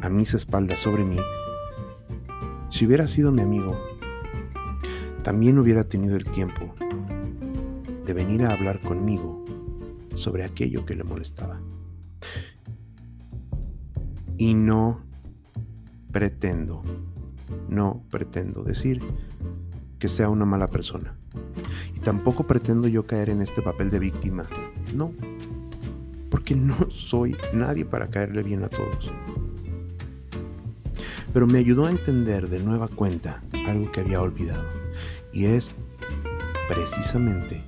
a 0.08 0.10
mis 0.10 0.32
espaldas 0.32 0.80
sobre 0.80 1.04
mí, 1.04 1.18
si 2.70 2.86
hubiera 2.86 3.06
sido 3.06 3.30
mi 3.30 3.42
amigo, 3.42 3.78
también 5.22 5.58
hubiera 5.58 5.84
tenido 5.84 6.16
el 6.16 6.24
tiempo 6.24 6.74
de 8.06 8.14
venir 8.14 8.42
a 8.44 8.54
hablar 8.54 8.80
conmigo 8.80 9.44
sobre 10.14 10.44
aquello 10.44 10.86
que 10.86 10.96
le 10.96 11.04
molestaba. 11.04 11.60
Y 14.38 14.54
no 14.54 15.00
pretendo, 16.10 16.82
no 17.68 18.02
pretendo 18.10 18.64
decir 18.64 19.02
que 19.98 20.08
sea 20.08 20.30
una 20.30 20.46
mala 20.46 20.68
persona. 20.68 21.18
Y 21.94 22.00
tampoco 22.00 22.46
pretendo 22.46 22.88
yo 22.88 23.06
caer 23.06 23.28
en 23.28 23.42
este 23.42 23.60
papel 23.60 23.90
de 23.90 23.98
víctima. 23.98 24.44
No, 24.94 25.12
porque 26.30 26.54
no 26.54 26.90
soy 26.90 27.36
nadie 27.52 27.84
para 27.84 28.06
caerle 28.06 28.42
bien 28.42 28.64
a 28.64 28.68
todos 28.68 29.12
pero 31.32 31.46
me 31.46 31.58
ayudó 31.58 31.86
a 31.86 31.90
entender 31.90 32.48
de 32.48 32.60
nueva 32.60 32.88
cuenta 32.88 33.42
algo 33.66 33.90
que 33.92 34.00
había 34.00 34.20
olvidado. 34.20 34.64
Y 35.32 35.46
es 35.46 35.70
precisamente 36.68 37.62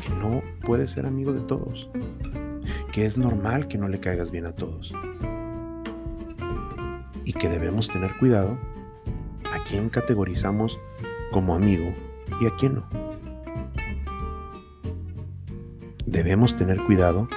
que 0.00 0.08
no 0.20 0.42
puedes 0.64 0.90
ser 0.90 1.06
amigo 1.06 1.32
de 1.32 1.40
todos. 1.40 1.88
Que 2.92 3.06
es 3.06 3.18
normal 3.18 3.68
que 3.68 3.78
no 3.78 3.88
le 3.88 4.00
caigas 4.00 4.30
bien 4.30 4.46
a 4.46 4.52
todos. 4.52 4.92
Y 7.24 7.32
que 7.32 7.48
debemos 7.48 7.88
tener 7.88 8.16
cuidado 8.18 8.58
a 9.52 9.64
quién 9.64 9.88
categorizamos 9.88 10.78
como 11.32 11.54
amigo 11.54 11.94
y 12.40 12.46
a 12.46 12.54
quién 12.56 12.76
no. 12.76 12.86
Debemos 16.06 16.54
tener 16.56 16.82
cuidado 16.84 17.28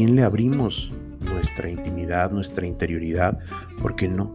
quién 0.00 0.16
le 0.16 0.22
abrimos 0.22 0.90
nuestra 1.20 1.68
intimidad, 1.68 2.30
nuestra 2.30 2.66
interioridad? 2.66 3.38
Porque 3.82 4.08
no, 4.08 4.34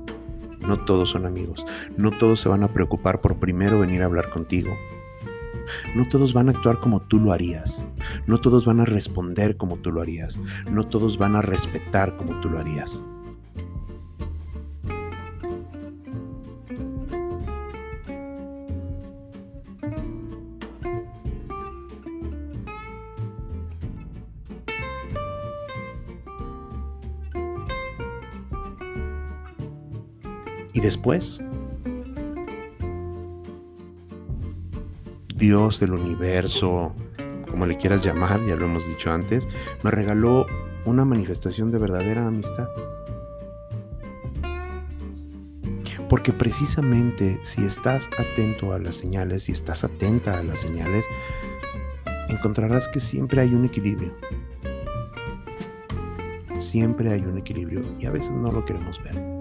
no 0.61 0.86
todos 0.86 1.09
son 1.09 1.26
amigos. 1.26 1.66
No 1.97 2.11
todos 2.11 2.41
se 2.41 2.49
van 2.49 2.61
a 2.61 2.68
preocupar 2.68 3.20
por 3.20 3.39
primero 3.39 3.80
venir 3.80 4.03
a 4.03 4.05
hablar 4.05 4.30
contigo. 4.30 4.70
No 5.95 6.07
todos 6.07 6.34
van 6.34 6.49
a 6.49 6.51
actuar 6.51 6.80
como 6.80 7.01
tú 7.01 7.20
lo 7.20 7.32
harías. 7.32 7.84
No 8.28 8.39
todos 8.39 8.63
van 8.63 8.80
a 8.80 8.86
responder 8.86 9.57
como 9.57 9.78
tú 9.78 9.91
lo 9.91 10.01
harías. 10.01 10.39
No 10.70 10.88
todos 10.88 11.18
van 11.18 11.36
a 11.36 11.41
respetar 11.41 12.16
como 12.16 12.39
tú 12.41 12.51
lo 12.51 12.59
harías. 12.59 13.03
Después, 30.86 31.40
Dios 35.36 35.80
del 35.80 35.94
universo, 35.94 36.96
como 37.50 37.66
le 37.66 37.78
quieras 37.78 38.04
llamar, 38.04 38.40
ya 38.48 38.56
lo 38.56 38.66
hemos 38.66 38.88
dicho 38.88 39.12
antes, 39.12 39.48
me 39.84 39.92
regaló 39.92 40.46
una 40.86 41.04
manifestación 41.04 41.72
de 41.72 41.80
verdadera 41.80 42.26
amistad. 42.26 42.70
Porque 46.08 46.32
precisamente 46.32 47.40
si 47.44 47.66
estás 47.66 48.08
atento 48.18 48.72
a 48.72 48.80
las 48.80 48.96
señales, 48.96 49.44
si 49.44 49.52
estás 49.52 49.84
atenta 49.84 50.38
a 50.38 50.44
las 50.44 50.60
señales, 50.60 51.06
encontrarás 52.30 52.88
que 52.88 53.00
siempre 53.00 53.42
hay 53.42 53.54
un 53.54 53.66
equilibrio. 53.66 54.14
Siempre 56.60 57.12
hay 57.12 57.22
un 57.22 57.38
equilibrio 57.38 57.84
y 58.00 58.06
a 58.06 58.12
veces 58.12 58.32
no 58.32 58.52
lo 58.52 58.64
queremos 58.64 59.04
ver. 59.04 59.35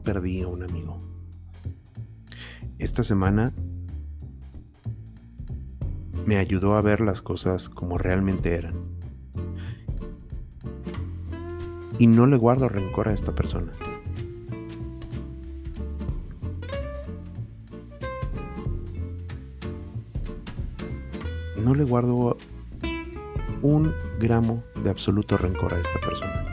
Perdí 0.00 0.42
a 0.42 0.48
un 0.48 0.62
amigo. 0.62 0.98
Esta 2.78 3.02
semana 3.02 3.52
me 6.26 6.38
ayudó 6.38 6.74
a 6.74 6.82
ver 6.82 7.00
las 7.00 7.22
cosas 7.22 7.68
como 7.68 7.98
realmente 7.98 8.54
eran. 8.54 8.74
Y 11.98 12.06
no 12.06 12.26
le 12.26 12.36
guardo 12.36 12.68
rencor 12.68 13.08
a 13.08 13.12
esta 13.12 13.34
persona. 13.34 13.72
No 21.62 21.74
le 21.74 21.84
guardo 21.84 22.38
un 23.60 23.92
gramo 24.18 24.62
de 24.82 24.88
absoluto 24.90 25.36
rencor 25.36 25.74
a 25.74 25.80
esta 25.80 26.00
persona 26.00 26.49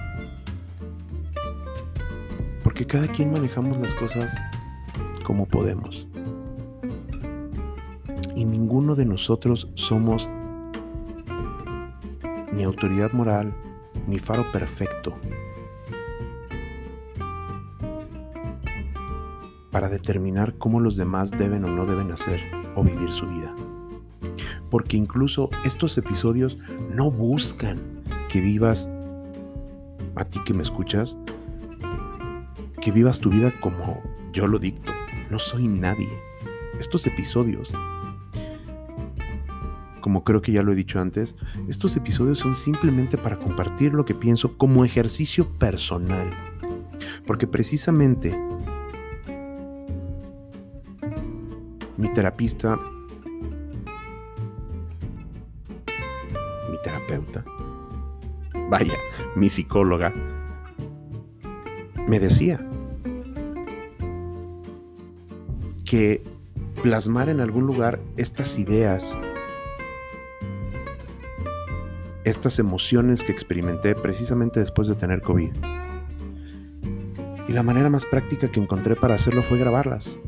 que 2.77 2.85
cada 2.85 3.07
quien 3.07 3.31
manejamos 3.31 3.75
las 3.77 3.95
cosas 3.95 4.35
como 5.23 5.47
podemos. 5.47 6.07
Y 8.35 8.45
ninguno 8.45 8.93
de 8.93 9.03
nosotros 9.03 9.67
somos 9.73 10.29
ni 12.53 12.63
autoridad 12.63 13.13
moral, 13.13 13.51
ni 14.05 14.19
faro 14.19 14.45
perfecto 14.51 15.15
para 19.71 19.89
determinar 19.89 20.53
cómo 20.59 20.79
los 20.79 20.95
demás 20.95 21.31
deben 21.31 21.63
o 21.63 21.69
no 21.69 21.87
deben 21.87 22.11
hacer 22.11 22.39
o 22.75 22.83
vivir 22.83 23.11
su 23.11 23.27
vida. 23.27 23.55
Porque 24.69 24.97
incluso 24.97 25.49
estos 25.65 25.97
episodios 25.97 26.59
no 26.93 27.09
buscan 27.09 27.79
que 28.29 28.39
vivas, 28.39 28.87
a 30.15 30.25
ti 30.25 30.39
que 30.45 30.53
me 30.53 30.61
escuchas, 30.61 31.17
que 32.87 32.93
vivas 32.93 33.19
tu 33.19 33.29
vida 33.29 33.51
como 33.59 34.01
yo 34.31 34.47
lo 34.47 34.59
dicto. 34.59 34.93
No 35.29 35.39
soy 35.39 35.67
nadie. 35.67 36.07
Estos 36.79 37.05
episodios, 37.05 37.69
como 39.99 40.23
creo 40.23 40.41
que 40.41 40.53
ya 40.53 40.63
lo 40.63 40.71
he 40.71 40.75
dicho 40.75 40.97
antes, 40.97 41.35
estos 41.67 41.97
episodios 41.97 42.39
son 42.39 42.55
simplemente 42.55 43.17
para 43.17 43.35
compartir 43.35 43.93
lo 43.93 44.05
que 44.05 44.15
pienso 44.15 44.57
como 44.57 44.85
ejercicio 44.85 45.49
personal. 45.57 46.33
Porque 47.25 47.45
precisamente 47.45 48.39
mi 51.97 52.07
terapista, 52.13 52.79
mi 56.71 56.77
terapeuta, 56.85 57.43
vaya, 58.69 58.95
mi 59.35 59.49
psicóloga, 59.49 60.13
me 62.07 62.21
decía, 62.21 62.65
que 65.87 66.21
plasmar 66.83 67.29
en 67.29 67.39
algún 67.39 67.65
lugar 67.65 67.99
estas 68.17 68.59
ideas, 68.59 69.17
estas 72.25 72.59
emociones 72.59 73.23
que 73.23 73.31
experimenté 73.31 73.95
precisamente 73.95 74.59
después 74.59 74.87
de 74.89 74.95
tener 74.95 75.21
COVID. 75.21 75.51
Y 77.47 77.53
la 77.53 77.63
manera 77.63 77.89
más 77.89 78.05
práctica 78.05 78.51
que 78.51 78.59
encontré 78.59 78.97
para 78.97 79.15
hacerlo 79.15 79.41
fue 79.41 79.57
grabarlas. 79.57 80.19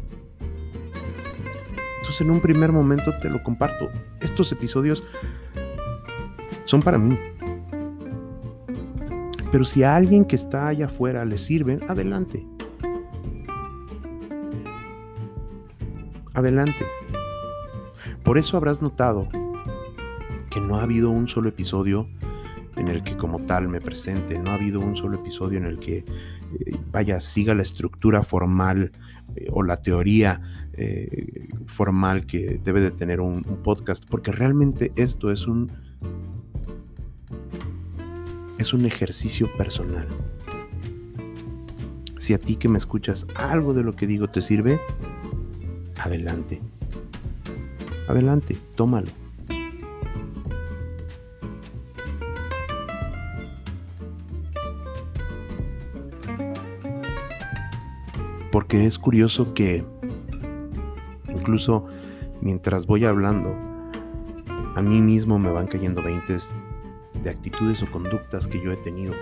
Entonces 1.98 2.22
en 2.22 2.32
un 2.32 2.40
primer 2.40 2.72
momento 2.72 3.12
te 3.22 3.30
lo 3.30 3.44
comparto. 3.44 3.90
Estos 4.22 4.52
episodios 4.54 5.04
son 6.64 6.82
para 6.82 6.98
mí. 6.98 7.20
Pero 9.52 9.66
si 9.66 9.84
a 9.84 9.96
alguien 9.96 10.24
que 10.24 10.38
está 10.38 10.68
allá 10.68 10.86
afuera 10.86 11.26
le 11.26 11.38
sirven, 11.38 11.82
adelante. 11.90 12.46
Adelante. 16.40 16.86
Por 18.24 18.38
eso 18.38 18.58
habrás 18.58 18.82
notado 18.82 19.28
que 20.50 20.60
no 20.60 20.78
ha 20.78 20.84
habido 20.84 21.10
un 21.10 21.28
solo 21.28 21.50
episodio 21.50 22.08
en 22.76 22.88
el 22.88 23.04
que 23.04 23.18
como 23.18 23.40
tal 23.40 23.68
me 23.68 23.82
presente, 23.82 24.40
no 24.40 24.52
ha 24.52 24.54
habido 24.54 24.80
un 24.80 24.96
solo 24.96 25.18
episodio 25.18 25.60
en 25.60 25.66
el 25.66 25.80
que, 25.80 25.98
eh, 25.98 26.06
vaya, 26.92 27.20
siga 27.20 27.54
la 27.54 27.62
estructura 27.62 28.24
formal 28.24 28.92
eh, 29.36 29.48
o 29.52 29.64
la 29.64 29.78
teoría 29.78 30.42
eh, 30.74 31.50
formal 31.68 32.26
que 32.26 32.60
debe 32.64 32.80
de 32.80 32.92
tener 32.92 33.20
un, 33.20 33.44
un 33.48 33.58
podcast, 33.64 34.06
porque 34.10 34.32
realmente 34.32 34.94
esto 34.96 35.32
es 35.32 35.46
un, 35.46 35.70
es 38.58 38.74
un 38.74 38.86
ejercicio 38.86 39.52
personal. 39.58 40.08
Si 42.18 42.34
a 42.34 42.38
ti 42.38 42.56
que 42.56 42.70
me 42.70 42.78
escuchas 42.78 43.26
algo 43.36 43.74
de 43.74 43.84
lo 43.84 43.96
que 43.96 44.08
digo 44.08 44.30
te 44.30 44.42
sirve, 44.42 44.80
adelante. 46.00 46.62
Adelante, 48.08 48.58
tómalo. 48.76 49.08
Porque 58.52 58.88
es 58.88 58.98
curioso 58.98 59.54
que 59.54 59.86
incluso 61.30 61.86
mientras 62.42 62.88
voy 62.88 63.06
hablando, 63.06 63.56
a 64.76 64.82
mí 64.82 65.02
mismo 65.02 65.38
me 65.38 65.52
van 65.52 65.68
cayendo 65.68 66.02
veintes 66.02 66.52
de 67.24 67.30
actitudes 67.30 67.84
o 67.84 67.92
conductas 67.92 68.48
que 68.48 68.62
yo 68.64 68.72
he 68.72 68.78
tenido. 68.78 69.14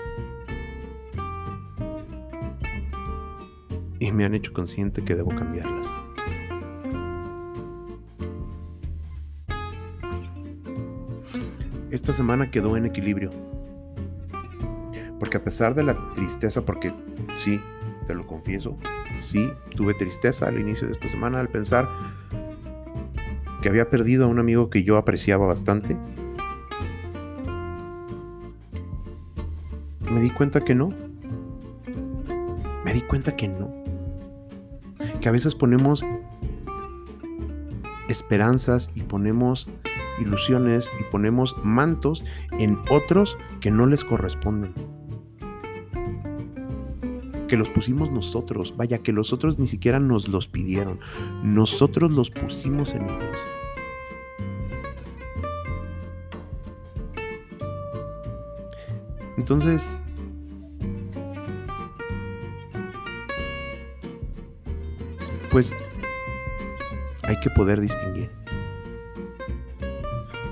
Y 3.99 4.11
me 4.11 4.23
han 4.25 4.35
hecho 4.35 4.53
consciente 4.53 5.03
que 5.03 5.15
debo 5.15 5.31
cambiarlas. 5.31 5.87
Esta 11.97 12.13
semana 12.13 12.51
quedó 12.51 12.77
en 12.77 12.85
equilibrio. 12.85 13.31
Porque 15.19 15.37
a 15.37 15.43
pesar 15.43 15.73
de 15.73 15.83
la 15.83 15.97
tristeza, 16.13 16.61
porque 16.61 16.93
sí, 17.39 17.59
te 18.05 18.13
lo 18.13 18.25
confieso, 18.25 18.77
sí, 19.19 19.49
tuve 19.75 19.95
tristeza 19.95 20.47
al 20.47 20.59
inicio 20.59 20.87
de 20.87 20.93
esta 20.93 21.09
semana 21.09 21.39
al 21.39 21.49
pensar 21.49 21.89
que 23.61 23.69
había 23.69 23.89
perdido 23.89 24.25
a 24.25 24.27
un 24.27 24.37
amigo 24.37 24.69
que 24.69 24.83
yo 24.83 24.97
apreciaba 24.97 25.47
bastante. 25.47 25.97
Me 30.11 30.21
di 30.21 30.29
cuenta 30.29 30.63
que 30.63 30.75
no. 30.75 30.89
Me 32.85 32.93
di 32.93 33.01
cuenta 33.01 33.35
que 33.35 33.47
no. 33.47 33.73
Que 35.19 35.29
a 35.29 35.31
veces 35.31 35.55
ponemos 35.55 36.05
esperanzas 38.07 38.91
y 38.93 39.01
ponemos 39.01 39.67
ilusiones 40.19 40.91
y 40.99 41.03
ponemos 41.03 41.55
mantos 41.63 42.23
en 42.59 42.77
otros 42.89 43.37
que 43.61 43.71
no 43.71 43.85
les 43.85 44.03
corresponden. 44.03 44.73
Que 47.47 47.57
los 47.57 47.69
pusimos 47.69 48.11
nosotros, 48.11 48.75
vaya, 48.75 48.97
que 48.99 49.13
los 49.13 49.31
otros 49.31 49.57
ni 49.57 49.67
siquiera 49.67 49.99
nos 49.99 50.27
los 50.27 50.47
pidieron, 50.47 50.99
nosotros 51.43 52.13
los 52.13 52.29
pusimos 52.29 52.93
en 52.93 53.03
ellos. 53.03 53.37
Entonces, 59.37 59.87
pues 65.51 65.73
hay 67.23 67.39
que 67.39 67.49
poder 67.51 67.79
distinguir 67.79 68.29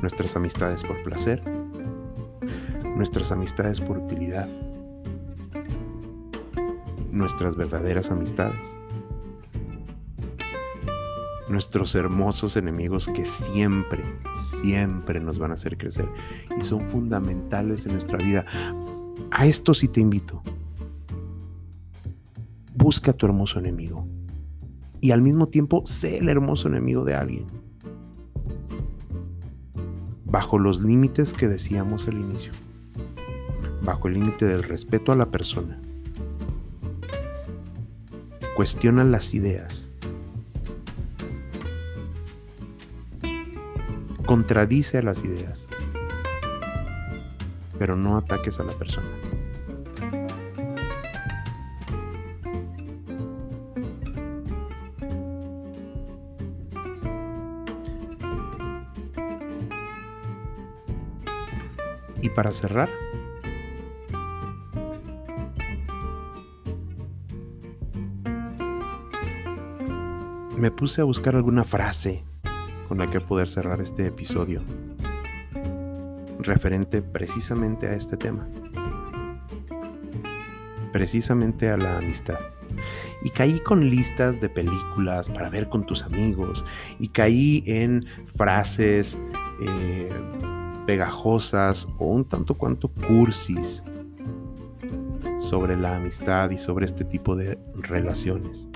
nuestras 0.06 0.36
amistades 0.36 0.84
por 0.84 1.02
placer, 1.02 1.42
nuestras 2.96 3.32
amistades 3.32 3.82
por 3.82 3.98
utilidad, 3.98 4.48
nuestras 7.12 7.56
verdaderas 7.56 8.12
amistades, 8.12 8.78
nuestros 11.50 11.96
hermosos 11.96 12.56
enemigos 12.56 13.08
que 13.16 13.26
siempre, 13.26 14.04
siempre 14.36 15.20
nos 15.20 15.40
van 15.40 15.50
a 15.50 15.56
hacer 15.56 15.76
crecer 15.76 16.08
y 16.56 16.64
son 16.64 16.88
fundamentales 16.88 17.88
en 17.88 17.94
nuestra 17.94 18.20
vida. 18.20 18.46
A 19.32 19.48
esto 19.48 19.74
sí 19.74 19.88
te 19.88 20.02
invito. 20.02 20.44
Busca 22.76 23.12
tu 23.12 23.26
hermoso 23.26 23.58
enemigo 23.58 24.08
y 25.02 25.10
al 25.10 25.24
mismo 25.24 25.48
tiempo 25.48 25.82
sé 25.88 26.20
el 26.20 26.30
hermoso 26.30 26.68
enemigo 26.68 27.04
de 27.04 27.16
alguien. 27.16 27.65
Bajo 30.26 30.60
los 30.60 30.82
límites 30.82 31.34
que 31.34 31.48
decíamos 31.48 32.08
al 32.08 32.16
inicio. 32.16 32.52
Bajo 33.82 34.08
el 34.08 34.16
límite 34.16 34.46
del 34.46 34.64
respeto 34.64 35.12
a 35.12 35.16
la 35.16 35.28
persona. 35.28 35.80
Cuestiona 38.56 39.04
las 39.04 39.34
ideas. 39.34 39.92
Contradice 44.26 44.98
a 44.98 45.04
las 45.04 45.24
ideas. 45.24 45.68
Pero 47.78 47.96
no 47.96 48.18
ataques 48.18 48.60
a 48.60 48.64
la 48.64 48.74
persona. 48.74 49.08
Para 62.36 62.52
cerrar, 62.52 62.90
me 70.58 70.70
puse 70.70 71.02
a 71.02 71.06
buscar 71.06 71.36
alguna 71.36 71.64
frase 71.64 72.24
con 72.88 72.98
la 72.98 73.08
que 73.08 73.20
poder 73.22 73.48
cerrar 73.48 73.82
este 73.82 74.08
episodio, 74.08 74.62
referente 76.40 77.02
precisamente 77.02 77.88
a 77.88 77.96
este 77.96 78.18
tema, 78.18 78.48
precisamente 80.92 81.70
a 81.70 81.78
la 81.78 81.98
amistad. 81.98 82.40
Y 83.24 83.30
caí 83.30 83.60
con 83.62 83.90
listas 83.90 84.40
de 84.40 84.50
películas 84.50 85.30
para 85.30 85.50
ver 85.50 85.68
con 85.68 85.86
tus 85.86 86.04
amigos, 86.04 86.64
y 87.00 87.08
caí 87.08 87.64
en 87.66 88.06
frases 88.28 89.18
eh, 89.62 90.10
pegajosas 90.86 91.88
o 91.98 92.06
un 92.06 92.26
tanto 92.26 92.54
cuanto 92.54 92.88
cursis 92.88 93.84
sobre 95.40 95.76
la 95.76 95.96
amistad 95.96 96.50
y 96.52 96.58
sobre 96.58 96.86
este 96.86 97.04
tipo 97.04 97.36
de 97.36 97.58
relaciones. 97.76 98.70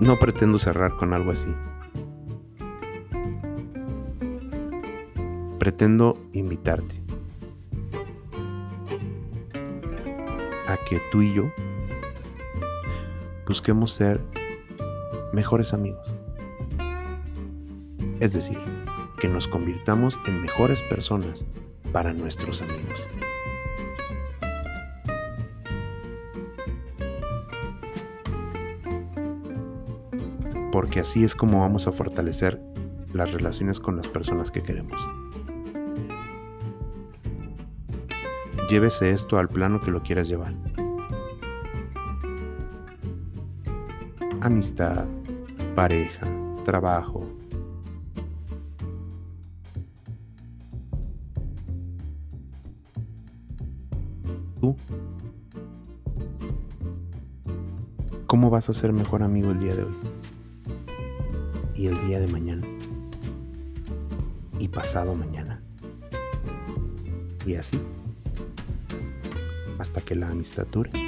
No 0.00 0.16
pretendo 0.18 0.58
cerrar 0.58 0.96
con 0.96 1.12
algo 1.12 1.32
así. 1.32 1.48
Pretendo 5.58 6.16
invitarte 6.32 6.94
a 10.68 10.76
que 10.88 11.00
tú 11.10 11.22
y 11.22 11.34
yo 11.34 11.50
busquemos 13.44 13.92
ser 13.92 14.20
mejores 15.38 15.72
amigos. 15.72 16.12
Es 18.18 18.32
decir, 18.32 18.58
que 19.20 19.28
nos 19.28 19.46
convirtamos 19.46 20.18
en 20.26 20.42
mejores 20.42 20.82
personas 20.82 21.46
para 21.92 22.12
nuestros 22.12 22.60
amigos. 22.60 23.06
Porque 30.72 30.98
así 30.98 31.22
es 31.22 31.36
como 31.36 31.60
vamos 31.60 31.86
a 31.86 31.92
fortalecer 31.92 32.60
las 33.12 33.30
relaciones 33.30 33.78
con 33.78 33.96
las 33.96 34.08
personas 34.08 34.50
que 34.50 34.64
queremos. 34.64 35.00
Llévese 38.68 39.12
esto 39.12 39.38
al 39.38 39.48
plano 39.48 39.80
que 39.80 39.92
lo 39.92 40.02
quieras 40.02 40.28
llevar. 40.28 40.52
Amistad, 44.40 45.04
pareja, 45.78 46.26
trabajo. 46.64 47.24
¿Tú? 54.60 54.74
¿Cómo 58.26 58.50
vas 58.50 58.68
a 58.68 58.74
ser 58.74 58.92
mejor 58.92 59.22
amigo 59.22 59.52
el 59.52 59.60
día 59.60 59.76
de 59.76 59.84
hoy? 59.84 59.94
Y 61.76 61.86
el 61.86 62.08
día 62.08 62.18
de 62.18 62.26
mañana. 62.26 62.66
Y 64.58 64.66
pasado 64.66 65.14
mañana. 65.14 65.62
Y 67.46 67.54
así. 67.54 67.80
Hasta 69.78 70.00
que 70.00 70.16
la 70.16 70.28
amistad 70.28 70.66
dure. 70.72 71.07